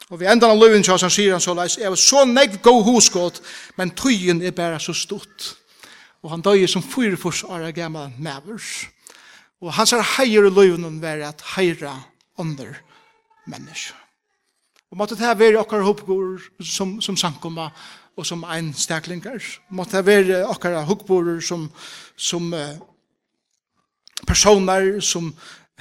Og 0.08 0.22
vi 0.22 0.28
endar 0.30 0.54
av 0.54 0.60
løven 0.62 0.86
kjøs, 0.86 1.04
han 1.04 1.12
sier 1.12 1.36
han 1.36 1.44
så 1.44 1.56
leis, 1.58 1.78
jeg 1.82 1.92
var 1.92 2.00
så 2.00 2.24
negv 2.28 2.62
god 2.64 2.84
hoskått, 2.88 3.42
men 3.76 3.92
tøyen 3.92 4.40
er 4.42 4.56
bare 4.56 4.80
så 4.80 4.96
stort. 4.96 5.50
Og 6.24 6.32
han 6.32 6.44
døy 6.44 6.64
som 6.68 6.84
fyrfors 6.84 7.44
ara 7.44 7.74
gamla 7.76 8.08
næver. 8.16 8.64
Og 9.62 9.74
han 9.76 9.90
sier 9.90 10.06
heier 10.16 10.48
i 10.48 10.54
løven 10.54 11.02
være 11.02 11.28
at 11.28 11.44
heira 11.56 11.94
under 12.40 12.78
menneske. 13.48 13.96
Og 14.92 14.98
måtte 14.98 15.18
det 15.20 15.34
være 15.40 15.60
okkar 15.60 15.84
hoppgård 15.84 16.46
som, 16.64 17.02
som 17.04 17.18
sankomma 17.20 17.68
og 18.18 18.26
som 18.26 18.46
ein 18.48 18.72
staklingar. 18.74 19.44
Måtte 19.70 20.00
det 20.00 20.06
være 20.08 20.46
okkar 20.48 20.80
hoppgård 20.88 21.42
som, 21.44 21.68
som 22.16 22.54
uh, 22.54 22.80
personer 24.28 25.02
som 25.04 25.34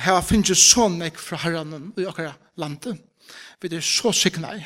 har 0.02 0.24
finnes 0.26 0.60
sånn 0.72 0.98
ek 1.06 1.20
fra 1.22 1.38
herranen 1.40 1.92
i 1.96 2.08
okkar 2.08 2.34
landet. 2.58 2.98
Vi 3.62 3.76
er 3.76 3.80
så 3.80 4.12
sikna 4.12 4.54
i. 4.56 4.64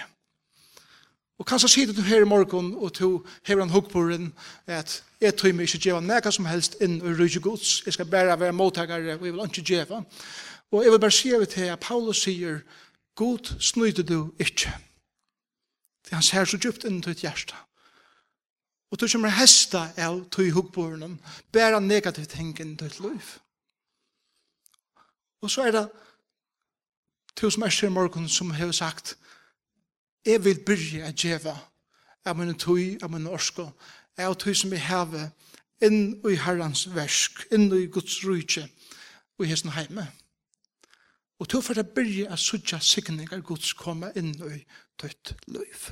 Og 1.40 1.46
kanskje 1.46 1.70
sier 1.72 1.92
du 1.92 2.02
her 2.04 2.20
i 2.20 2.28
morgen, 2.28 2.74
og 2.74 2.92
du 2.98 3.24
hever 3.48 3.62
en 3.62 3.72
hukkboren, 3.72 4.32
at 4.66 4.98
jeg 5.20 5.36
tror 5.36 5.54
meg 5.56 5.70
ikke 5.70 5.80
djeva 5.86 6.00
nega 6.04 6.32
som 6.32 6.48
helst 6.50 6.76
inn 6.84 6.98
i 7.00 7.14
rydde 7.16 7.40
gods. 7.40 7.80
Jeg 7.86 7.96
skal 7.96 8.10
bare 8.12 8.36
være 8.40 8.52
mottakere, 8.52 9.00
og 9.00 9.08
jeg 9.08 9.20
vil 9.22 9.40
ikke 9.46 9.64
djeva. 9.64 10.02
Og 10.70 10.84
jeg 10.84 10.92
vil 10.92 11.00
bare 11.00 11.16
sier 11.16 11.44
til 11.44 11.72
at 11.72 11.80
Paulus 11.80 12.22
sier, 12.26 12.60
God 13.16 13.54
snøyde 13.60 14.02
du 14.02 14.32
ikke. 14.38 14.72
Det 16.04 16.12
han 16.12 16.22
ser 16.22 16.44
så 16.44 16.60
djupt 16.60 16.84
inn 16.84 17.00
til 17.02 17.12
et 17.16 17.24
hjerte. 17.24 17.56
Og 18.90 19.00
du 19.00 19.06
kommer 19.08 19.32
hesta 19.32 19.86
av 19.96 20.24
tog 20.34 20.50
hukkborren, 20.52 21.20
bare 21.52 21.80
negativt 21.80 22.32
hengen 22.36 22.76
til 22.76 22.86
et 22.86 23.00
liv. 23.00 23.34
Og 25.40 25.50
så 25.50 25.68
er 25.68 25.76
det 25.76 25.84
to 27.40 27.50
som 27.50 27.62
er 27.62 27.84
i 27.84 27.88
morgen 27.88 28.28
som 28.28 28.50
har 28.50 28.72
sagt, 28.72 29.16
jeg 30.26 30.44
vil 30.44 30.58
byrje 30.66 31.06
å 31.08 31.12
djeva 31.16 31.54
av 32.28 32.36
min 32.36 32.52
tøy, 32.52 32.98
av 33.00 33.08
min 33.10 33.28
orsko, 33.30 33.70
av 34.20 34.36
tøy 34.36 34.52
som 34.54 34.72
jeg 34.76 34.84
heve 34.84 35.30
inn 35.80 36.18
i 36.28 36.36
herrans 36.36 36.84
versk, 36.92 37.46
inn 37.52 37.70
i 37.72 37.86
Guds 37.88 38.18
rujtje, 38.26 38.66
og 39.38 39.46
i 39.46 39.48
hesten 39.48 39.72
heime. 39.72 40.04
Og 41.40 41.48
to 41.48 41.62
for 41.64 41.80
å 41.80 41.86
byrje 41.96 42.28
å 42.28 42.36
sutja 42.36 42.82
sikningar 42.84 43.40
Guds 43.40 43.72
koma 43.72 44.12
inn 44.20 44.34
i 44.44 44.60
tøyt 45.00 45.32
løyf. 45.48 45.88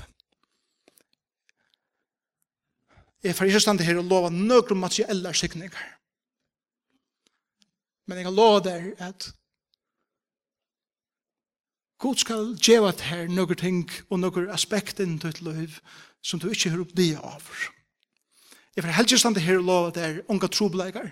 Jeg 3.24 3.34
får 3.34 3.48
ikke 3.48 3.64
stande 3.64 3.88
her 3.88 4.02
og 4.02 4.12
lova 4.12 4.28
nøkru 4.28 4.76
materielle 4.76 5.32
sikningar. 5.34 5.94
Men 8.04 8.20
jeg 8.20 8.28
kan 8.28 8.36
lova 8.36 8.60
der 8.68 8.90
at 9.08 9.32
God 11.98 12.20
skal 12.22 12.52
djeva 12.62 12.92
her 13.08 13.26
noen 13.26 13.58
ting 13.58 13.80
og 14.06 14.20
noen 14.22 14.52
aspekt 14.54 15.00
inn 15.02 15.16
til 15.18 15.32
et 15.32 15.40
liv 15.42 15.78
som 16.22 16.38
du 16.38 16.46
ikke 16.50 16.70
har 16.70 16.82
oppdia 16.84 17.22
av. 17.26 17.48
Jeg 18.76 18.84
får 18.84 18.94
helst 18.94 19.18
stande 19.18 19.42
her 19.42 19.58
og 19.58 19.66
lov 19.66 19.88
at 19.88 19.96
det 19.96 20.04
er 20.06 20.20
unga 20.30 20.46
trobleikar. 20.46 21.08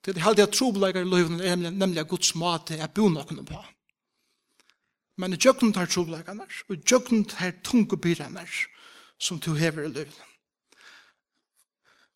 Det 0.00 0.14
er 0.14 0.24
heldig 0.24 0.46
at 0.46 0.54
trobleikar 0.56 1.04
i 1.04 1.10
livet 1.10 1.44
er 1.44 1.58
nemlig 1.60 2.00
at 2.00 2.08
Guds 2.08 2.32
mat 2.34 2.72
er 2.72 2.88
bo 2.88 3.10
nokkene 3.12 3.44
på. 3.44 3.60
Men 5.20 5.36
i 5.36 5.40
jøkken 5.44 5.74
tar 5.76 5.90
trobleikarna 5.92 6.46
og 6.48 6.72
i 6.72 6.80
jøkken 6.80 7.26
tar 7.28 7.58
tunge 7.60 7.98
byrene 8.00 8.46
som 9.20 9.36
du 9.38 9.52
hever 9.60 9.84
i 9.84 9.92
livet. 9.92 10.22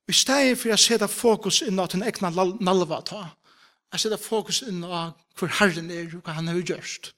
Vi 0.08 0.16
steg 0.16 0.54
for 0.60 0.72
å 0.72 0.80
sette 0.80 1.08
fokus 1.08 1.60
inn 1.64 1.80
av 1.80 1.90
den 1.92 2.04
egna 2.04 2.30
nalva 2.32 3.02
ta, 3.04 3.26
jeg 3.92 4.00
sette 4.00 4.18
fokus 4.20 4.62
inn 4.64 4.80
av 4.84 5.12
hvor 5.36 5.52
herren 5.60 5.92
er 5.92 6.08
og 6.16 6.24
hva 6.24 6.38
han 6.38 6.48
har 6.48 6.64
gjørst 6.64 7.12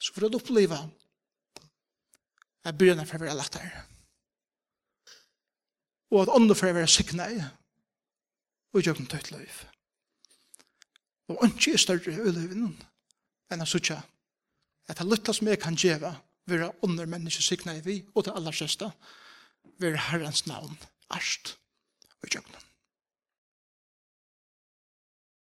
så 0.00 0.14
får 0.14 0.28
du 0.28 0.38
oppleva 0.38 0.80
at 2.64 2.76
byrjene 2.76 3.06
får 3.08 3.24
være 3.24 3.36
lagt 3.36 3.58
her. 3.60 3.82
Og 6.10 6.24
at 6.24 6.32
ånden 6.34 6.56
får 6.56 6.74
være 6.74 6.90
sikna 6.90 7.28
i 7.30 7.40
og 8.72 8.82
gjør 8.82 8.98
dem 8.98 9.08
tøyt 9.10 9.30
liv. 9.34 9.60
Og 11.30 11.44
ikke 11.46 11.74
er 11.74 11.82
større 11.82 12.14
i 12.14 12.32
livet 12.34 12.56
enn 13.50 13.62
å 13.62 13.68
sutja 13.68 14.00
at 14.90 14.98
det 14.98 15.06
lytta 15.06 15.34
som 15.34 15.48
jeg 15.50 15.60
kan 15.62 15.78
gjøre 15.78 16.14
være 16.50 16.72
ånder 16.82 17.06
mennesker 17.10 17.44
sikna 17.44 17.76
i 17.78 17.84
vi 17.84 18.00
og 18.14 18.26
til 18.26 18.34
aller 18.34 18.56
sista 18.56 18.90
være 19.80 20.08
herrens 20.10 20.46
navn 20.50 20.74
arst 21.14 21.54
og 22.22 22.32
gjør. 22.32 22.69